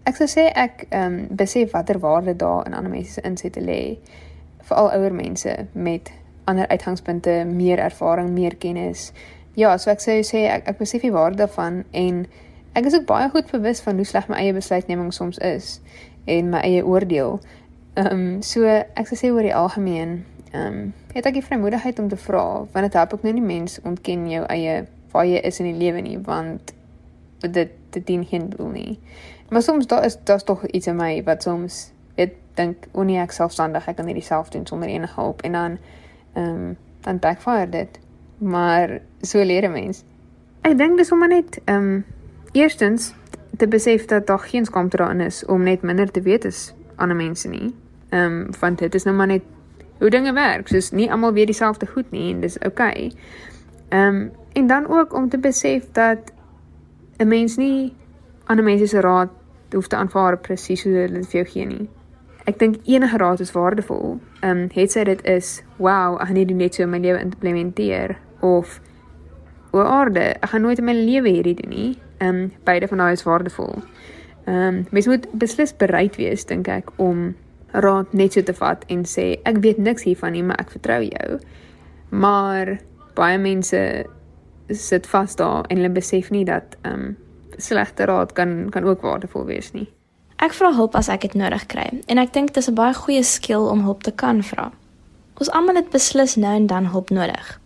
ek 0.03 0.15
sou 0.15 0.27
sê 0.27 0.51
ek 0.53 0.85
ehm 0.89 1.13
um, 1.13 1.27
besef 1.29 1.71
watter 1.71 1.99
waarde 1.99 2.35
daar 2.35 2.65
in 2.65 2.73
ander 2.73 2.91
mense 2.91 3.11
se 3.11 3.21
insette 3.21 3.61
lê. 3.61 3.97
Veral 4.61 4.91
ouer 4.91 5.13
mense 5.13 5.67
met 5.73 6.11
ander 6.45 6.67
uitgangspunte, 6.67 7.45
meer 7.45 7.79
ervaring, 7.79 8.29
meer 8.29 8.55
kennis. 8.55 9.11
Ja, 9.53 9.77
so 9.77 9.89
ek 9.89 9.99
sou 9.99 10.21
sê 10.23 10.45
ek 10.49 10.67
ek 10.67 10.77
besef 10.77 11.01
die 11.01 11.11
waarde 11.11 11.37
daarvan 11.37 11.83
en 11.91 12.25
Ek 12.73 12.85
is 12.85 12.95
ook 12.95 13.05
baie 13.05 13.29
goed 13.29 13.51
bewus 13.51 13.81
van 13.81 13.95
hoe 13.95 14.05
sleg 14.05 14.27
my 14.27 14.35
eie 14.41 14.53
besluitneming 14.53 15.13
soms 15.13 15.37
is 15.37 15.79
en 16.25 16.49
my 16.49 16.61
eie 16.65 16.85
oordeel. 16.85 17.39
Ehm 17.93 18.11
um, 18.11 18.41
so 18.41 18.65
ek 18.65 19.09
sê 19.13 19.29
oor 19.29 19.45
die 19.45 19.55
algemeen, 19.55 20.23
ehm 20.51 20.67
um, 20.67 20.93
het 21.13 21.25
ek 21.29 21.37
die 21.37 21.45
vrymoedigheid 21.45 21.99
om 22.01 22.07
te 22.09 22.17
vra 22.17 22.45
want 22.73 22.85
dit 22.87 22.93
help 22.97 23.13
ook 23.13 23.25
nou 23.27 23.33
nie 23.33 23.45
mens 23.45 23.77
ontken 23.85 24.25
jou 24.29 24.45
eie 24.49 24.85
waar 25.11 25.27
jy 25.29 25.41
is 25.45 25.59
in 25.61 25.69
die 25.69 25.81
lewe 25.85 26.01
nie 26.01 26.17
want 26.17 26.73
dit 27.43 27.69
dit 27.93 28.05
dien 28.07 28.25
geen 28.25 28.49
doel 28.49 28.71
nie. 28.73 28.99
Maar 29.49 29.61
soms 29.61 29.87
daar 29.87 30.05
is 30.05 30.17
daar's 30.23 30.43
tog 30.43 30.65
iets 30.65 30.87
in 30.87 30.97
my 30.97 31.23
wat 31.23 31.43
soms 31.43 31.91
ek 32.15 32.33
dink 32.57 32.87
o 32.91 33.03
nee 33.03 33.21
ek 33.21 33.31
selfstandig 33.31 33.87
ek 33.87 33.97
kan 33.97 34.09
nie 34.09 34.21
self 34.21 34.49
doen 34.49 34.65
sonder 34.65 34.89
enige 34.89 35.19
hulp 35.21 35.41
en 35.41 35.51
dan 35.51 35.77
ehm 36.33 36.49
um, 36.49 36.77
dan 37.03 37.19
backfire 37.19 37.69
dit. 37.69 37.99
Maar 38.37 38.99
so 39.21 39.43
leer 39.43 39.69
'n 39.69 39.71
mens. 39.71 40.03
Ek 40.61 40.77
dink 40.77 40.97
dis 40.97 41.07
sommer 41.07 41.27
net 41.27 41.61
ehm 41.65 41.77
um, 41.77 42.05
Eerstens 42.53 43.13
te 43.57 43.67
besef 43.67 44.05
dat 44.05 44.27
daar 44.27 44.39
geen 44.39 44.65
skaamte 44.65 44.97
daarin 44.97 45.21
is 45.21 45.45
om 45.45 45.63
net 45.63 45.81
minder 45.81 46.11
te 46.11 46.21
weet 46.21 46.45
as 46.45 46.73
ander 46.95 47.15
mense 47.15 47.47
nie. 47.47 47.73
Ehm 48.09 48.41
um, 48.41 48.49
want 48.59 48.79
dit 48.79 48.95
is 48.95 49.03
nou 49.03 49.15
maar 49.15 49.27
net 49.27 49.41
hoe 49.99 50.09
dinge 50.09 50.33
werk. 50.33 50.67
Soos 50.67 50.91
nie 50.91 51.11
almal 51.11 51.33
weet 51.33 51.45
dieselfde 51.45 51.85
goed 51.85 52.11
nie 52.11 52.33
en 52.33 52.39
dis 52.39 52.59
oukei. 52.59 52.89
Okay. 52.89 53.11
Ehm 53.89 54.15
um, 54.15 54.31
en 54.53 54.67
dan 54.67 54.87
ook 54.87 55.13
om 55.13 55.29
te 55.29 55.37
besef 55.37 55.91
dat 55.91 56.33
'n 57.17 57.27
mens 57.27 57.55
nie 57.55 57.93
ander 58.43 58.65
mense 58.65 58.87
se 58.87 59.01
raad 59.01 59.29
hoef 59.71 59.87
te 59.87 59.95
aanvaar 59.95 60.37
presies 60.37 60.81
soos 60.81 60.93
hulle 60.93 61.19
dit 61.19 61.27
vir 61.27 61.41
jou 61.41 61.51
gee 61.51 61.65
nie. 61.65 61.89
Ek 62.43 62.59
dink 62.59 62.75
enige 62.83 63.17
raad 63.17 63.39
is 63.39 63.51
waardevol. 63.51 64.19
Ehm 64.39 64.57
um, 64.57 64.69
het 64.73 64.91
sy 64.91 65.03
dit 65.03 65.25
is, 65.25 65.63
wow, 65.77 66.21
ek 66.21 66.27
gaan 66.27 66.35
dit 66.35 66.55
net 66.55 66.75
so 66.75 66.83
in 66.83 66.89
my 66.89 66.99
lewe 66.99 67.19
implementeer 67.19 68.17
of 68.39 68.81
o 69.71 69.79
aarde, 69.79 70.19
ek 70.19 70.49
gaan 70.49 70.61
nooit 70.61 70.77
in 70.77 70.85
my 70.85 70.93
lewe 70.93 71.29
hierdie 71.29 71.55
doen 71.55 71.69
nie. 71.69 71.97
Ehm 72.23 72.35
um, 72.35 72.51
beide 72.63 72.87
van 72.87 72.97
daai 72.97 73.11
is 73.11 73.23
waardevol. 73.27 73.75
Ehm 74.45 74.55
um, 74.55 74.85
mens 74.91 75.07
moet 75.07 75.27
beslis 75.31 75.75
bereid 75.75 76.15
wees 76.15 76.45
dink 76.45 76.67
ek 76.67 76.91
om 76.95 77.33
raad 77.71 78.13
net 78.13 78.33
so 78.33 78.43
te 78.43 78.53
vat 78.53 78.83
en 78.87 79.03
sê 79.09 79.25
ek 79.49 79.59
weet 79.65 79.77
niks 79.77 80.05
hiervan 80.07 80.35
nie, 80.35 80.43
maar 80.43 80.61
ek 80.61 80.71
vertrou 80.75 81.01
jou. 81.03 81.39
Maar 82.09 82.77
baie 83.17 83.37
mense 83.41 84.05
sit 84.69 85.07
vas 85.07 85.35
daar 85.35 85.65
en 85.67 85.81
hulle 85.81 85.91
besef 85.91 86.31
nie 86.31 86.45
dat 86.45 86.77
ehm 86.81 86.93
um, 86.93 87.17
slegte 87.57 88.05
raad 88.09 88.31
kan 88.33 88.69
kan 88.69 88.83
ook 88.83 89.01
waardevol 89.01 89.45
wees 89.45 89.73
nie. 89.73 89.89
Ek 90.37 90.53
vra 90.53 90.73
hulp 90.73 90.95
as 90.95 91.09
ek 91.09 91.21
dit 91.21 91.35
nodig 91.39 91.65
kry 91.71 91.89
en 92.07 92.17
ek 92.17 92.33
dink 92.33 92.53
dit 92.53 92.63
is 92.63 92.69
'n 92.69 92.75
baie 92.75 92.93
goeie 92.93 93.23
skill 93.23 93.67
om 93.73 93.83
hulp 93.83 94.03
te 94.03 94.11
kan 94.11 94.43
vra. 94.43 94.71
Ons 95.39 95.51
almal 95.51 95.75
het 95.75 95.89
beslis 95.89 96.35
nou 96.35 96.55
en 96.55 96.67
dan 96.67 96.85
hulp 96.85 97.09
nodig. 97.09 97.59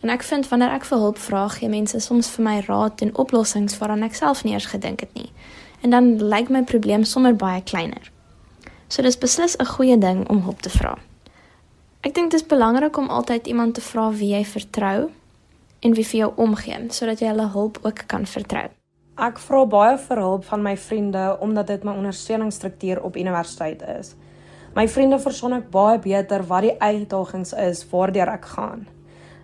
En 0.00 0.08
ek 0.08 0.22
vind 0.22 0.48
wanneer 0.48 0.72
ek 0.72 0.86
vir 0.88 0.98
hulp 0.98 1.18
vra, 1.20 1.42
gee 1.52 1.68
mense 1.68 2.00
soms 2.00 2.30
vir 2.32 2.44
my 2.44 2.56
raad 2.64 3.02
en 3.04 3.12
oplossings 3.20 3.76
waaraan 3.78 4.06
ek 4.06 4.16
self 4.16 4.44
nie 4.44 4.54
eers 4.54 4.70
gedink 4.72 5.04
het 5.04 5.12
nie. 5.14 5.28
En 5.84 5.92
dan 5.92 6.14
lyk 6.16 6.48
my 6.48 6.62
probleem 6.64 7.04
sommer 7.04 7.36
baie 7.36 7.60
kleiner. 7.60 8.10
So 8.88 9.02
dis 9.02 9.18
beslis 9.18 9.56
'n 9.58 9.66
goeie 9.76 9.98
ding 9.98 10.28
om 10.28 10.40
hulp 10.42 10.62
te 10.62 10.70
vra. 10.70 10.98
Ek 12.00 12.14
dink 12.14 12.30
dit 12.30 12.40
is 12.40 12.46
belangrik 12.46 12.96
om 12.96 13.08
altyd 13.08 13.46
iemand 13.46 13.74
te 13.74 13.80
vra 13.80 14.10
wie 14.10 14.32
jy 14.32 14.44
vertrou 14.44 15.10
en 15.80 15.94
wie 15.94 16.04
vir 16.04 16.18
jou 16.20 16.32
omgee 16.36 16.78
sodat 16.88 17.20
jy 17.20 17.28
hulle 17.28 17.48
hulp 17.52 17.78
ook 17.82 18.06
kan 18.06 18.26
vertrou. 18.26 18.68
Ek 19.18 19.38
vra 19.38 19.64
baie 19.66 19.98
vir 19.98 20.16
hulp 20.16 20.44
van 20.44 20.62
my 20.62 20.76
vriende 20.76 21.36
omdat 21.40 21.66
dit 21.66 21.84
my 21.84 21.92
ondersteuningsstruktuur 21.92 23.02
op 23.02 23.16
universiteit 23.16 23.82
is. 23.98 24.14
My 24.74 24.88
vriende 24.88 25.18
verstaan 25.18 25.52
ek 25.52 25.70
baie 25.70 25.98
beter 25.98 26.46
wat 26.46 26.62
die 26.62 26.80
uitdagings 26.80 27.52
is 27.52 27.84
waardeur 27.90 28.28
ek 28.28 28.44
gaan. 28.44 28.86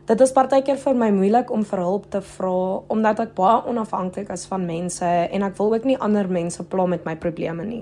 Dit 0.06 0.20
is 0.22 0.30
partykeer 0.30 0.76
vir 0.78 0.94
my 0.94 1.08
moeilik 1.10 1.48
om 1.50 1.64
vir 1.66 1.80
hulp 1.82 2.04
te 2.12 2.20
vra 2.22 2.58
omdat 2.94 3.24
ek 3.24 3.32
baie 3.34 3.56
onafhanklik 3.66 4.28
is 4.30 4.44
van 4.46 4.62
mense 4.62 5.06
en 5.06 5.42
ek 5.42 5.56
wil 5.58 5.74
ook 5.74 5.88
nie 5.88 5.96
ander 5.98 6.28
mense 6.30 6.62
pla 6.70 6.84
met 6.86 7.02
my 7.08 7.16
probleme 7.24 7.66
nie. 7.66 7.80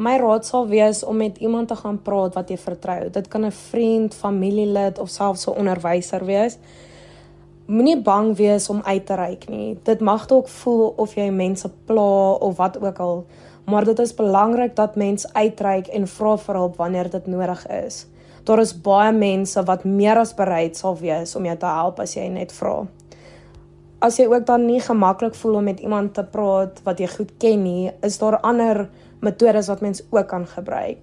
My 0.00 0.14
raad 0.22 0.48
sal 0.48 0.70
wees 0.70 1.02
om 1.04 1.20
met 1.20 1.36
iemand 1.36 1.68
te 1.68 1.76
gaan 1.76 1.98
praat 2.06 2.32
wat 2.38 2.48
jy 2.48 2.56
vertrou. 2.62 3.10
Dit 3.12 3.28
kan 3.28 3.44
'n 3.44 3.52
vriend, 3.52 4.14
familielid 4.14 4.98
of 4.98 5.10
selfs 5.10 5.46
'n 5.46 5.58
onderwyser 5.60 6.24
wees. 6.24 6.58
Moenie 7.66 8.00
bang 8.00 8.36
wees 8.36 8.70
om 8.70 8.80
uit 8.80 9.06
te 9.06 9.14
reik 9.14 9.48
nie. 9.48 9.78
Dit 9.82 10.00
mag 10.00 10.26
dalk 10.26 10.48
voel 10.48 10.94
of 10.96 11.14
jy 11.14 11.30
mense 11.30 11.68
pla 11.84 12.32
of 12.40 12.56
wat 12.56 12.80
ook 12.80 12.98
al, 12.98 13.26
maar 13.66 13.84
dit 13.84 13.98
is 13.98 14.14
belangrik 14.14 14.76
dat 14.76 14.96
mens 14.96 15.32
uitreik 15.32 15.86
en 15.86 16.06
vra 16.06 16.36
vir 16.36 16.54
hulp 16.54 16.76
wanneer 16.76 17.10
dit 17.10 17.26
nodig 17.26 17.66
is 17.68 18.06
daar 18.46 18.62
is 18.62 18.74
baie 18.78 19.10
mense 19.12 19.62
wat 19.66 19.84
meer 19.84 20.20
as 20.20 20.34
bereid 20.38 20.78
sal 20.78 20.94
wees 21.00 21.34
om 21.36 21.46
jou 21.48 21.56
te 21.58 21.70
help 21.78 21.98
as 22.02 22.14
jy 22.14 22.28
net 22.30 22.54
vra. 22.54 22.84
As 24.06 24.20
jy 24.20 24.28
ook 24.30 24.44
dan 24.46 24.66
nie 24.68 24.80
gemaklik 24.80 25.34
voel 25.34 25.58
om 25.58 25.66
met 25.66 25.80
iemand 25.82 26.14
te 26.14 26.22
praat 26.22 26.78
wat 26.86 27.00
jy 27.02 27.08
goed 27.10 27.32
ken 27.42 27.64
nie, 27.64 27.90
is 28.06 28.18
daar 28.22 28.38
ander 28.46 28.84
metodes 29.24 29.70
wat 29.72 29.82
mens 29.82 30.04
ook 30.10 30.28
kan 30.30 30.46
gebruik. 30.46 31.00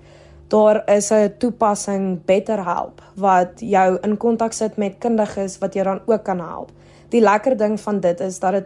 Daar 0.47 0.83
is 0.87 1.11
'n 1.11 1.33
toepassing 1.39 2.25
BetterHelp 2.25 3.01
wat 3.15 3.59
jou 3.59 3.97
in 4.03 4.17
kontak 4.17 4.53
sit 4.53 4.77
met 4.77 4.99
kundiges 4.99 5.57
wat 5.57 5.73
jou 5.73 5.83
dan 5.83 6.01
ook 6.05 6.23
kan 6.23 6.39
help. 6.39 6.71
Die 7.09 7.21
lekker 7.21 7.57
ding 7.57 7.79
van 7.79 7.99
dit 7.99 8.19
is 8.19 8.39
dat 8.39 8.51
dit 8.51 8.65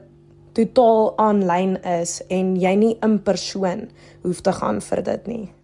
totaal 0.53 1.17
aanlyn 1.17 1.83
is 1.83 2.21
en 2.27 2.55
jy 2.55 2.75
nie 2.75 2.97
in 3.01 3.23
persoon 3.23 3.89
hoef 4.21 4.41
te 4.41 4.51
gaan 4.51 4.81
vir 4.81 5.03
dit 5.03 5.27
nie. 5.27 5.57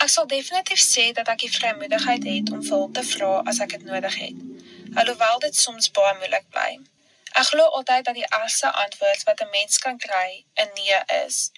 Ek 0.00 0.08
sal 0.08 0.26
definitief 0.26 0.80
sê 0.80 1.02
dat 1.16 1.28
ek 1.28 1.42
die 1.44 1.52
vrymoedigheid 1.52 2.24
het 2.24 2.52
om 2.56 2.62
hulp 2.68 2.94
te 2.96 3.02
vra 3.08 3.32
as 3.50 3.58
ek 3.64 3.74
dit 3.74 3.82
nodig 3.88 4.14
het. 4.16 4.38
Alhoewel 5.02 5.42
dit 5.44 5.56
soms 5.62 5.90
baie 5.96 6.14
moeilik 6.20 6.46
bly. 6.54 6.70
Ek 7.36 7.50
glo 7.50 7.66
altyd 7.78 8.06
dat 8.08 8.16
die 8.16 8.30
eerste 8.38 8.70
antwoord 8.84 9.26
wat 9.28 9.42
'n 9.44 9.50
mens 9.56 9.78
kan 9.84 9.98
kry 10.06 10.44
'n 10.64 10.72
nee 10.78 11.00
is. 11.26 11.50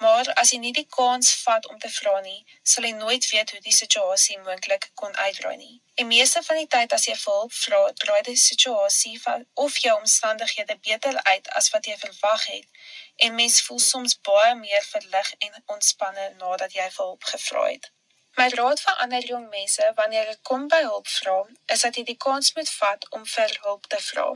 Maar 0.00 0.32
as 0.40 0.50
jy 0.54 0.58
nie 0.62 0.72
die 0.72 0.86
kans 0.88 1.30
vat 1.42 1.66
om 1.68 1.78
te 1.78 1.88
vra 1.92 2.20
nie, 2.24 2.38
sal 2.64 2.86
jy 2.88 2.92
nooit 2.96 3.26
weet 3.30 3.50
hoe 3.52 3.60
die 3.60 3.74
situasie 3.76 4.38
moontlik 4.46 4.86
kon 5.00 5.16
uitdraai 5.16 5.56
nie. 5.56 5.82
En 6.00 6.08
meeste 6.08 6.40
van 6.46 6.56
die 6.56 6.68
tyd 6.74 6.94
as 6.96 7.04
jy 7.04 7.16
hulp 7.24 7.52
vra, 7.52 7.80
draai 8.02 8.22
die 8.28 8.36
situasie 8.40 9.20
of 9.64 9.76
jou 9.84 9.96
omstandighede 9.98 10.78
beter 10.86 11.18
uit 11.22 11.50
as 11.60 11.68
wat 11.74 11.88
jy 11.90 11.96
verwag 12.00 12.46
het 12.48 12.80
en 13.26 13.34
mens 13.36 13.60
voel 13.66 13.82
soms 13.84 14.16
baie 14.28 14.54
meer 14.54 14.86
verlig 14.88 15.32
en 15.38 15.58
ontspanne 15.74 16.28
nadat 16.38 16.72
jy 16.72 16.86
hulp 16.96 17.26
gevra 17.32 17.66
het. 17.68 17.90
My 18.38 18.46
raad 18.54 18.80
vir 18.80 19.02
ander 19.04 19.26
jong 19.32 19.48
mense 19.52 19.90
wanneer 19.98 20.30
dit 20.32 20.40
kom 20.48 20.64
by 20.72 20.80
hulp 20.86 21.12
vra, 21.18 21.36
is 21.76 21.84
dat 21.84 22.00
jy 22.00 22.06
die 22.08 22.16
kans 22.26 22.54
moet 22.56 22.72
vat 22.78 23.04
om 23.18 23.28
vir 23.34 23.52
hulp 23.66 23.84
te 23.92 24.00
vra. 24.06 24.30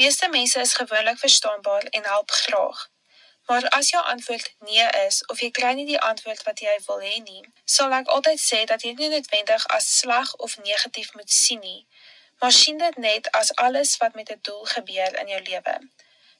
Meeste 0.00 0.28
mense 0.32 0.60
is 0.60 0.74
gewoonlik 0.80 1.20
verstaanbaar 1.20 1.90
en 1.90 2.08
help 2.14 2.30
graag. 2.30 2.88
Maar 3.46 3.68
as 3.68 3.88
jou 3.90 4.04
antwoord 4.04 4.54
nee 4.58 4.88
is 5.06 5.26
of 5.26 5.40
jy 5.40 5.50
kry 5.50 5.72
nie 5.72 5.86
die 5.86 6.00
antwoord 6.00 6.42
wat 6.42 6.60
jy 6.60 6.76
wil 6.86 7.00
hê 7.00 7.16
nie, 7.22 7.42
sal 7.64 7.92
ek 7.92 8.12
altyd 8.16 8.40
sê 8.40 8.64
dat 8.64 8.82
jy 8.82 8.92
nie 8.98 9.08
noodwendig 9.14 9.66
as 9.76 9.88
sleg 9.98 10.34
of 10.36 10.58
negatief 10.58 11.14
moet 11.14 11.30
sien 11.30 11.60
nie, 11.60 11.86
maar 12.40 12.52
sien 12.52 12.78
dit 12.78 12.96
net 12.96 13.32
as 13.40 13.54
alles 13.54 13.96
wat 14.02 14.14
met 14.14 14.30
'n 14.30 14.40
doel 14.42 14.64
gebeur 14.74 15.18
in 15.22 15.28
jou 15.34 15.42
lewe. 15.42 15.74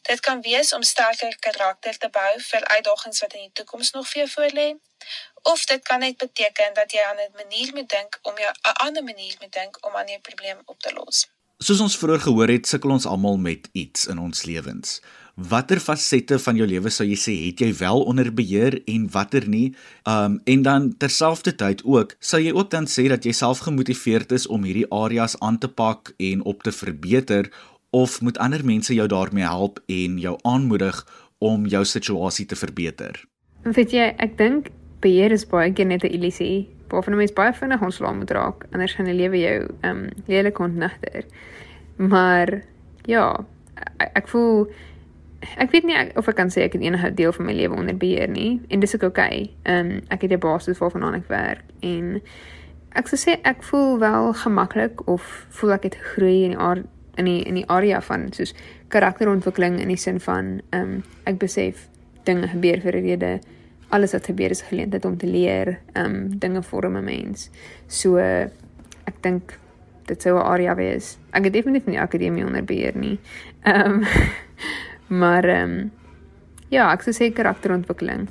Dit 0.03 0.21
kan 0.21 0.41
wees 0.41 0.73
om 0.73 0.83
sterker 0.83 1.39
karakter 1.39 1.99
te 1.99 2.09
bou 2.09 2.41
vir 2.41 2.65
uitdagings 2.65 3.21
wat 3.21 3.33
in 3.33 3.41
die 3.41 3.53
toekoms 3.53 3.91
nog 3.91 4.09
vir 4.09 4.23
jou 4.23 4.31
voorlê, 4.37 4.69
of 5.43 5.65
dit 5.65 5.83
kan 5.83 6.01
net 6.01 6.17
beteken 6.17 6.75
dat 6.75 6.93
jy 6.93 7.03
aan 7.03 7.21
'n 7.21 7.33
manier 7.35 7.75
moet 7.75 7.89
dink 7.89 8.19
om 8.23 8.39
jou 8.39 8.53
'n 8.63 8.79
ander 8.87 9.05
manier 9.05 9.37
moet 9.41 9.53
dink 9.53 9.87
om 9.87 9.97
aan 9.97 10.09
jou 10.09 10.21
probleem 10.21 10.63
op 10.65 10.81
te 10.81 10.93
los. 10.93 11.27
Soos 11.61 11.83
ons 11.85 11.93
vroeër 12.01 12.23
gehoor 12.25 12.49
het, 12.49 12.65
sukkel 12.65 12.95
ons 12.95 13.05
almal 13.05 13.35
met 13.37 13.67
iets 13.77 14.07
in 14.09 14.17
ons 14.17 14.47
lewens. 14.49 14.95
Watter 15.51 15.77
fasette 15.81 16.39
van 16.41 16.57
jou 16.57 16.65
lewe 16.65 16.89
sou 16.89 17.05
jy 17.05 17.19
sê 17.21 17.35
het 17.37 17.61
jy 17.61 17.69
wel 17.77 18.01
onder 18.09 18.31
beheer 18.33 18.79
en 18.89 19.05
watter 19.13 19.45
nie? 19.45 19.75
Um 20.09 20.39
en 20.49 20.65
dan 20.65 20.89
terselfdertyd 21.05 21.85
ook, 21.85 22.17
sou 22.17 22.41
jy 22.41 22.55
ook 22.57 22.73
dan 22.73 22.89
sê 22.89 23.11
dat 23.13 23.29
jy 23.29 23.37
self 23.37 23.61
gemotiveerd 23.69 24.33
is 24.33 24.49
om 24.49 24.65
hierdie 24.65 24.89
areas 24.89 25.37
aan 25.45 25.61
te 25.61 25.69
pak 25.69 26.15
en 26.17 26.49
op 26.49 26.65
te 26.65 26.73
verbeter 26.73 27.53
of 27.93 28.23
moet 28.25 28.41
ander 28.41 28.65
mense 28.65 28.97
jou 28.97 29.09
daarmee 29.13 29.45
help 29.45 29.85
en 29.85 30.17
jou 30.17 30.39
aanmoedig 30.49 31.05
om 31.45 31.69
jou 31.69 31.85
situasie 31.85 32.49
te 32.49 32.57
verbeter? 32.57 33.21
Weet 33.69 33.93
jy, 33.93 34.15
ek 34.17 34.41
dink 34.41 34.73
beheer 35.05 35.37
is 35.37 35.45
baie 35.45 35.69
keer 35.77 35.93
net 35.93 36.09
'n 36.09 36.17
illusie. 36.17 36.80
Waarvan 36.91 37.13
'n 37.13 37.17
mens 37.17 37.33
baie 37.33 37.53
vinnig 37.53 37.83
ontslae 37.83 38.15
moet 38.15 38.31
raak, 38.31 38.65
anders 38.71 38.95
gaan 38.95 39.05
die 39.05 39.15
lewe 39.15 39.39
jou 39.39 39.69
ehm 39.81 39.97
um, 39.97 40.09
lelik 40.27 40.59
ontnigter. 40.59 41.25
Maar 41.97 42.63
ja, 43.03 43.45
ek, 43.97 44.11
ek 44.13 44.29
voel 44.29 44.71
ek 45.57 45.71
weet 45.71 45.85
nie 45.85 45.97
of 46.17 46.29
ek 46.29 46.37
kan 46.37 46.51
sê 46.53 46.67
ek 46.67 46.73
het 46.77 46.83
enige 46.83 47.15
deel 47.15 47.33
van 47.33 47.45
my 47.45 47.53
lewe 47.57 47.77
onder 47.77 47.97
beheer 47.97 48.29
nie 48.29 48.61
en 48.69 48.81
dis 48.81 48.95
ook 48.95 49.03
oukei. 49.03 49.27
Okay. 49.27 49.51
Ehm 49.63 49.91
um, 49.91 50.01
ek 50.09 50.23
het 50.23 50.33
'n 50.33 50.39
basis 50.39 50.79
waarvan 50.79 51.15
ek 51.15 51.29
werk 51.29 51.65
en 51.81 52.21
ek 52.93 53.09
sou 53.09 53.19
sê 53.19 53.39
ek 53.43 53.63
voel 53.63 53.99
wel 53.99 54.33
gemaklik 54.33 55.07
of 55.07 55.47
voel 55.49 55.73
ek 55.73 55.83
het 55.83 55.95
gegroei 55.95 56.45
in 56.45 56.51
die 56.51 56.59
aard 56.59 56.87
in 57.17 57.25
die 57.25 57.43
in 57.43 57.55
die 57.55 57.69
area 57.69 58.01
van 58.01 58.33
soos 58.33 58.55
karakterontwikkeling 58.89 59.81
in 59.81 59.89
die 59.89 59.97
sin 59.97 60.21
van 60.21 60.61
ehm 60.71 60.83
um, 60.83 61.03
ek 61.25 61.39
besef 61.39 61.89
dinge 62.25 62.49
gebeur 62.49 62.81
vir 62.81 62.97
'n 62.97 63.03
rede. 63.03 63.41
Alles 63.91 64.13
wat 64.15 64.29
gebeur 64.31 64.51
is 64.55 64.63
geleentheid 64.63 65.05
om 65.05 65.17
te 65.19 65.27
leer, 65.27 65.79
ehm 65.93 66.15
um, 66.15 66.39
dinge 66.39 66.63
vorm 66.63 66.97
'n 66.97 67.05
mens. 67.05 67.51
So 67.87 68.19
ek 68.19 69.17
dink 69.23 69.59
dit 70.07 70.23
sou 70.23 70.37
'n 70.39 70.47
area 70.47 70.75
wees. 70.75 71.19
Ek 71.31 71.45
het 71.45 71.53
definitief 71.53 71.87
nie 71.87 72.01
akademie 72.01 72.45
onder 72.45 72.65
beheer 72.65 72.97
nie. 72.97 73.19
Ehm 73.63 73.91
um, 73.91 74.05
maar 75.21 75.45
ehm 75.45 75.71
um, 75.71 75.91
ja, 76.69 76.93
ek 76.93 77.03
sou 77.03 77.15
sê 77.15 77.33
karakterontwikkeling. 77.33 78.29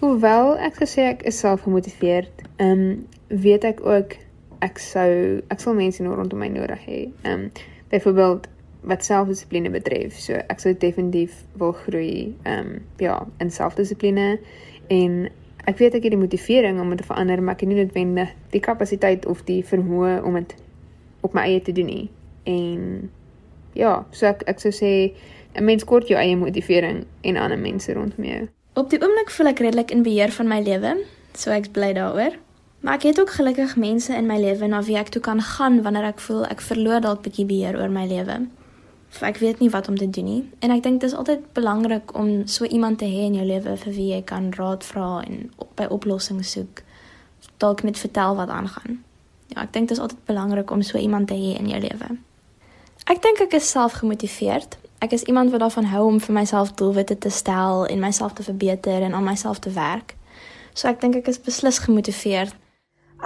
Hoewel 0.00 0.56
ek 0.58 0.80
gesê 0.80 1.10
ek 1.12 1.22
is 1.22 1.38
self 1.38 1.62
gemotiveerd, 1.62 2.44
ehm 2.56 2.70
um, 2.70 3.06
weet 3.28 3.64
ek 3.64 3.84
ook 3.84 4.16
ek 4.60 4.78
sou 4.78 5.40
ek 5.48 5.60
sal 5.60 5.74
mense 5.74 6.02
nou 6.02 6.14
rondom 6.14 6.38
my 6.38 6.48
nodig 6.48 6.80
hê. 6.86 7.00
Ehm 7.22 7.32
um, 7.32 7.50
byvoorbeeld 7.90 8.48
wat 8.80 9.04
selfdissipline 9.04 9.70
betref. 9.70 10.16
So 10.16 10.38
ek 10.48 10.60
sou 10.60 10.72
definitief 10.72 11.42
wil 11.60 11.72
groei 11.72 12.34
ehm 12.42 12.58
um, 12.58 12.82
ja, 12.98 13.26
in 13.38 13.50
selfdissipline 13.50 14.38
en 14.90 15.28
ek 15.70 15.78
weet 15.78 15.94
ek 15.94 16.06
het 16.08 16.14
die 16.14 16.20
motivering 16.20 16.80
om 16.80 16.90
dit 16.90 16.98
te 16.98 17.06
verander, 17.06 17.42
maar 17.42 17.54
ek 17.54 17.64
het 17.64 17.70
nie 17.70 17.78
noodwendig 17.78 18.32
die 18.54 18.62
kapasiteit 18.64 19.26
of 19.30 19.44
die 19.46 19.60
vermoë 19.66 20.20
om 20.26 20.38
dit 20.40 20.54
op 21.26 21.36
my 21.36 21.44
eie 21.46 21.62
te 21.62 21.74
doen 21.76 21.86
nie. 21.86 22.06
En 22.48 23.10
ja, 23.78 24.00
so 24.10 24.26
ek 24.26 24.42
ek 24.50 24.62
sou 24.62 24.72
sê 24.74 25.12
'n 25.54 25.64
mens 25.64 25.84
kort 25.84 26.08
jou 26.08 26.18
eie 26.18 26.36
motivering 26.36 27.04
en 27.22 27.36
ander 27.36 27.58
mense 27.58 27.92
rondom 27.92 28.24
jou. 28.24 28.48
Op 28.74 28.90
die 28.90 29.00
oomblik 29.02 29.30
voel 29.30 29.46
ek 29.46 29.58
redelik 29.58 29.90
in 29.90 30.02
beheer 30.02 30.30
van 30.30 30.48
my 30.48 30.60
lewe, 30.60 31.04
so 31.34 31.50
ek's 31.50 31.68
bly 31.68 31.92
daaroor. 31.92 32.38
Maar 32.80 32.94
ek 32.94 33.02
het 33.02 33.20
ook 33.20 33.30
gelukkig 33.30 33.76
mense 33.76 34.14
in 34.14 34.26
my 34.26 34.38
lewe 34.40 34.66
na 34.66 34.82
wie 34.82 34.96
ek 34.96 35.08
toe 35.08 35.20
kan 35.22 35.42
gaan 35.42 35.82
wanneer 35.82 36.04
ek 36.04 36.20
voel 36.20 36.46
ek 36.46 36.60
verloor 36.60 37.00
dalk 37.00 37.22
bietjie 37.22 37.46
beheer 37.46 37.76
oor 37.76 37.90
my 37.90 38.06
lewe. 38.06 38.46
Ek 39.18 39.40
weet 39.42 39.58
nie 39.58 39.70
wat 39.70 39.88
om 39.88 39.98
te 39.98 40.10
doen 40.10 40.24
nie. 40.24 40.42
En 40.58 40.70
ek 40.70 40.82
dink 40.82 41.00
dit 41.00 41.10
is 41.10 41.16
altyd 41.16 41.42
belangrik 41.52 42.14
om 42.14 42.46
so 42.46 42.64
iemand 42.64 42.98
te 42.98 43.08
hê 43.10 43.26
in 43.26 43.34
jou 43.34 43.46
lewe 43.46 43.76
vir 43.76 43.92
wie 43.92 44.08
jy 44.14 44.22
kan 44.24 44.52
raad 44.56 44.86
vra 44.86 45.20
en 45.26 45.50
op, 45.56 45.72
by 45.76 45.88
oplossings 45.90 46.54
soek. 46.54 46.82
Dalk 47.58 47.82
net 47.82 47.98
vertel 47.98 48.36
wat 48.38 48.48
aangaan. 48.48 49.02
Ja, 49.50 49.64
ek 49.66 49.72
dink 49.74 49.90
dit 49.90 49.96
is 49.96 50.02
altyd 50.02 50.22
belangrik 50.30 50.70
om 50.70 50.82
so 50.86 50.98
iemand 50.98 51.28
te 51.28 51.34
hê 51.34 51.56
in 51.58 51.68
jou 51.68 51.80
lewe. 51.82 52.14
Ek 53.10 53.20
dink 53.22 53.42
ek 53.42 53.58
is 53.58 53.70
self 53.70 53.98
gemotiveerd. 53.98 54.78
Ek 55.02 55.12
is 55.16 55.26
iemand 55.26 55.50
wat 55.50 55.64
daarvan 55.64 55.90
hou 55.90 56.06
om 56.06 56.20
vir 56.20 56.34
myself 56.36 56.72
doelwitte 56.78 57.18
te 57.18 57.30
stel 57.34 57.86
en 57.86 58.00
myself 58.00 58.32
te 58.38 58.46
verbeter 58.46 59.02
en 59.02 59.14
aan 59.14 59.26
myself 59.26 59.58
te 59.58 59.72
werk. 59.74 60.14
So 60.72 60.88
ek 60.88 61.00
dink 61.00 61.18
ek 61.18 61.28
is 61.32 61.40
beslis 61.42 61.80
gemotiveerd. 61.82 62.54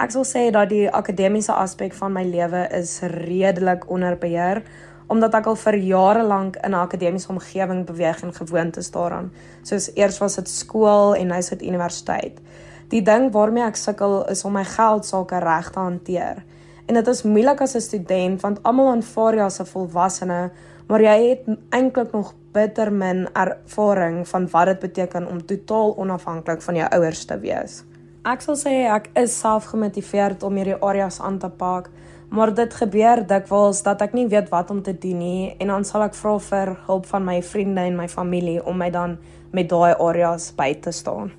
Ek 0.00 0.10
sal 0.10 0.24
sê 0.26 0.48
dat 0.54 0.72
die 0.72 0.88
akademiese 0.90 1.52
aspek 1.54 1.92
van 1.94 2.14
my 2.16 2.24
lewe 2.26 2.64
is 2.74 2.96
redelik 3.02 3.84
onder 3.90 4.16
beheer 4.18 4.64
omdat 5.06 5.34
ek 5.34 5.46
al 5.46 5.56
vir 5.56 5.76
jare 5.76 6.22
lank 6.22 6.56
in 6.56 6.70
'n 6.70 6.80
akademiese 6.80 7.28
omgewing 7.28 7.84
beweeg 7.86 8.22
en 8.22 8.34
gewoond 8.34 8.76
is 8.76 8.90
daaraan. 8.90 9.32
Soos 9.62 9.90
eers 9.94 10.18
was 10.18 10.34
dit 10.34 10.48
skool 10.48 11.14
en 11.14 11.26
nou 11.26 11.38
is 11.38 11.48
dit 11.48 11.62
universiteit. 11.62 12.40
Die 12.88 13.02
ding 13.02 13.32
waarmee 13.32 13.64
ek 13.64 13.76
sukkel 13.76 14.28
is 14.28 14.44
om 14.44 14.52
my 14.52 14.64
geld 14.64 15.06
sake 15.06 15.38
reg 15.38 15.70
te 15.70 15.78
hanteer. 15.78 16.44
En 16.86 16.94
dit 16.94 17.06
is 17.06 17.22
moeilik 17.22 17.60
as 17.60 17.74
'n 17.74 17.80
student 17.80 18.40
want 18.40 18.62
almal 18.62 18.90
aanvaar 18.92 19.34
jou 19.34 19.46
as 19.46 19.60
'n 19.60 19.66
volwassene, 19.66 20.50
maar 20.86 21.00
jy 21.00 21.28
het 21.28 21.58
eintlik 21.70 22.12
nog 22.12 22.34
bitter 22.52 22.92
min 22.92 23.28
ervaring 23.32 24.28
van 24.28 24.48
wat 24.50 24.66
dit 24.66 24.78
beteken 24.78 25.26
om 25.26 25.46
totaal 25.46 25.96
onafhanklik 25.96 26.62
van 26.62 26.74
jou 26.74 26.88
ouers 26.90 27.24
te 27.24 27.38
wees. 27.38 27.82
Ek 28.24 28.40
sal 28.40 28.56
sê 28.56 28.72
ek 28.88 29.10
is 29.20 29.34
self 29.38 29.64
gemotiveerd 29.64 30.42
om 30.42 30.54
hierdie 30.56 30.78
areas 30.80 31.20
aan 31.20 31.38
te 31.38 31.48
pak, 31.48 31.90
maar 32.34 32.54
dit 32.54 32.74
gebeur 32.74 33.20
dikwels 33.26 33.82
dat 33.86 34.00
ek 34.02 34.12
nie 34.18 34.26
weet 34.26 34.48
wat 34.50 34.70
om 34.74 34.82
te 34.82 34.94
doen 34.98 35.18
nie 35.22 35.54
en 35.62 35.70
dan 35.70 35.84
sal 35.86 36.02
ek 36.08 36.16
vra 36.18 36.34
vir 36.48 36.72
hulp 36.88 37.06
van 37.06 37.24
my 37.30 37.38
vriende 37.52 37.86
en 37.86 37.98
my 38.00 38.08
familie 38.10 38.58
om 38.70 38.80
my 38.82 38.90
dan 38.90 39.16
met 39.54 39.68
daai 39.70 39.94
areas 40.08 40.50
by 40.58 40.72
te 40.86 40.92
staan. 40.92 41.30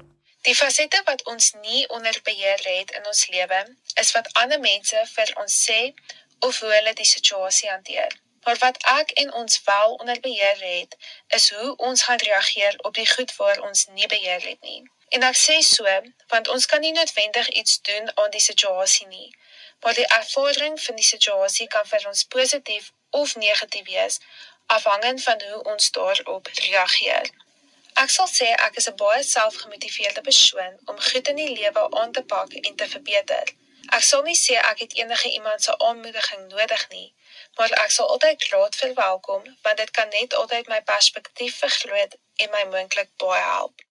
Die 0.48 0.56
fasette 0.56 1.02
wat 1.06 1.24
ons 1.32 1.52
nie 1.68 1.84
onder 1.98 2.20
beheer 2.24 2.62
het 2.64 2.92
in 2.98 3.08
ons 3.12 3.28
lewe, 3.34 3.62
is 4.02 4.12
wat 4.16 4.30
ander 4.42 4.60
mense 4.60 5.04
vir 5.16 5.34
ons 5.42 5.56
sê 5.68 5.80
of 6.48 6.60
hoe 6.62 6.72
hulle 6.78 6.94
die 6.94 7.12
situasie 7.12 7.70
hanteer. 7.70 8.16
Maar 8.46 8.58
wat 8.62 8.78
ek 9.00 9.12
en 9.22 9.34
ons 9.34 9.62
wel 9.66 9.96
onder 10.00 10.20
beheer 10.20 10.60
het, 10.62 10.98
is 11.28 11.50
hoe 11.54 11.76
ons 11.76 12.04
gaan 12.04 12.22
reageer 12.24 12.78
op 12.88 12.94
die 12.94 13.10
goed 13.10 13.36
waar 13.36 13.60
ons 13.68 13.88
nie 13.98 14.08
beheer 14.08 14.44
het 14.48 14.62
nie. 14.62 14.84
En 15.10 15.26
ek 15.28 15.38
sê 15.40 15.58
so, 15.66 15.98
want 16.32 16.48
ons 16.54 16.66
kan 16.66 16.82
nie 16.86 16.94
noodwendig 16.94 17.50
iets 17.50 17.82
doen 17.82 18.12
aan 18.14 18.32
die 18.38 18.46
situasie 18.52 19.08
nie. 19.08 19.34
Maar 19.80 19.94
die 19.94 20.08
ervaring 20.08 20.82
van 20.82 20.96
die 20.96 21.06
situasie 21.06 21.68
kan 21.68 21.86
vir 21.86 22.08
ons 22.08 22.24
positief 22.24 22.92
of 23.10 23.36
negatief 23.36 23.86
wees, 23.86 24.20
afhangend 24.66 25.24
van 25.24 25.42
hoe 25.50 25.64
ons 25.64 25.92
daarop 25.92 26.48
reageer. 26.54 27.30
Ek 27.96 28.10
sal 28.12 28.28
sê 28.28 28.48
ek 28.68 28.76
is 28.82 28.90
'n 28.90 28.96
baie 28.96 29.24
selfgemotiveerde 29.24 30.22
persoon 30.22 30.74
om 30.86 31.00
goed 31.00 31.28
in 31.28 31.36
die 31.36 31.54
lewe 31.60 31.84
aan 32.00 32.12
te 32.12 32.24
pak 32.24 32.52
en 32.54 32.76
te 32.76 32.88
verbeter. 32.88 33.54
Ek 33.94 34.04
sal 34.04 34.24
nie 34.26 34.36
sê 34.36 34.58
ek 34.58 34.80
het 34.80 34.96
enige 34.98 35.30
iemand 35.30 35.64
se 35.64 35.78
aanmoediging 35.78 36.48
nodig 36.50 36.90
nie, 36.90 37.14
maar 37.58 37.72
ek 37.86 37.92
sal 37.92 38.10
altyd 38.10 38.44
graag 38.44 38.76
verwelkom 38.76 39.44
want 39.62 39.78
dit 39.78 39.92
kan 39.92 40.10
net 40.10 40.34
altyd 40.34 40.68
my 40.68 40.82
perspektief 40.82 41.58
vergroot 41.58 42.18
en 42.36 42.50
my 42.50 42.64
moontlik 42.72 43.10
baie 43.18 43.44
help. 43.44 43.82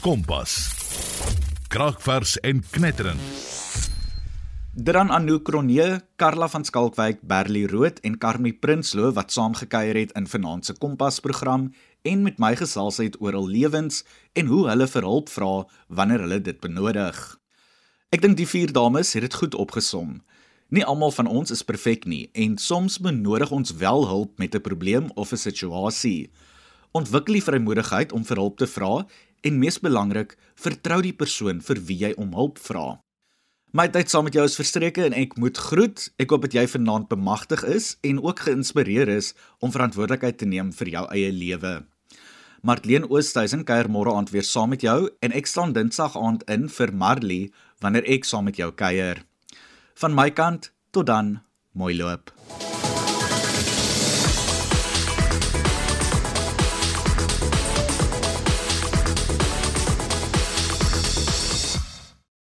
Kompas. 0.00 0.52
Kragvers 1.68 2.40
en 2.40 2.66
knetterend. 2.70 3.51
Dran 4.74 5.10
Anouk 5.10 5.44
Kronee, 5.44 6.00
Karla 6.16 6.48
van 6.48 6.64
Skalkwyk, 6.64 7.18
Berlie 7.20 7.66
Rood 7.68 7.98
en 8.00 8.14
Karmie 8.16 8.54
Prinsloo 8.56 9.10
wat 9.12 9.28
saam 9.28 9.52
gekuier 9.52 9.98
het 10.00 10.14
in 10.16 10.24
Vanaand 10.26 10.64
se 10.64 10.72
Kompas 10.72 11.20
program 11.20 11.66
en 12.08 12.22
met 12.24 12.38
my 12.40 12.54
gesels 12.56 12.96
het 12.96 13.18
oor 13.20 13.36
hul 13.36 13.50
lewens 13.52 14.00
en 14.32 14.48
hoe 14.48 14.62
hulle 14.70 14.86
vir 14.88 15.04
hulp 15.04 15.28
vra 15.28 15.50
wanneer 15.92 16.24
hulle 16.24 16.40
dit 16.40 16.60
benodig. 16.64 17.20
Ek 18.16 18.24
dink 18.24 18.40
die 18.40 18.48
vier 18.48 18.72
dames 18.72 19.12
het 19.12 19.28
dit 19.28 19.38
goed 19.42 19.60
opgesom. 19.60 20.22
Nie 20.72 20.88
almal 20.88 21.12
van 21.12 21.28
ons 21.28 21.52
is 21.52 21.66
perfek 21.68 22.08
nie 22.08 22.30
en 22.32 22.56
soms 22.56 22.96
benodig 22.96 23.52
ons 23.52 23.76
wel 23.76 24.08
hulp 24.08 24.40
met 24.40 24.56
'n 24.56 24.64
probleem 24.64 25.12
of 25.20 25.36
'n 25.36 25.44
situasie. 25.44 26.32
Ontwikkel 26.96 27.34
die 27.34 27.44
vrymoedigheid 27.44 28.12
om 28.12 28.24
vir 28.24 28.36
hulp 28.36 28.56
te 28.56 28.66
vra 28.66 29.04
en 29.42 29.58
mees 29.58 29.78
belangrik, 29.78 30.38
vertrou 30.56 31.02
die 31.02 31.12
persoon 31.12 31.60
vir 31.60 31.76
wie 31.76 31.98
jy 31.98 32.14
om 32.16 32.32
hulp 32.32 32.58
vra. 32.58 33.02
My 33.72 33.86
tyd 33.88 34.10
saam 34.12 34.26
met 34.28 34.34
jou 34.36 34.42
is 34.44 34.58
verstreke 34.58 35.00
en 35.06 35.14
ek 35.16 35.38
moet 35.40 35.56
groet. 35.56 36.02
Ek 36.20 36.28
hoop 36.28 36.42
dat 36.44 36.52
jy 36.52 36.66
vanaand 36.68 37.06
bemagtig 37.08 37.62
is 37.64 37.94
en 38.04 38.18
ook 38.20 38.42
geïnspireer 38.44 39.08
is 39.08 39.30
om 39.64 39.72
verantwoordelikheid 39.72 40.36
te 40.42 40.48
neem 40.50 40.74
vir 40.76 40.90
jou 40.92 41.04
eie 41.16 41.30
lewe. 41.32 41.70
Martleen 42.60 43.08
Oosthuizen 43.08 43.64
kuier 43.64 43.88
môre 43.88 44.12
aand 44.12 44.28
weer 44.34 44.44
saam 44.44 44.74
met 44.76 44.84
jou 44.84 45.08
en 45.24 45.32
ek 45.32 45.48
staan 45.48 45.72
Dinsdag 45.72 46.18
aand 46.20 46.44
in 46.52 46.68
vir 46.68 46.92
Marley 46.92 47.48
wanneer 47.80 48.04
ek 48.12 48.28
saam 48.28 48.44
met 48.50 48.60
jou 48.60 48.68
kuier. 48.76 49.24
Van 49.96 50.12
my 50.20 50.28
kant 50.36 50.68
tot 50.92 51.08
dan, 51.08 51.38
mooi 51.72 51.96
loop. 51.96 52.28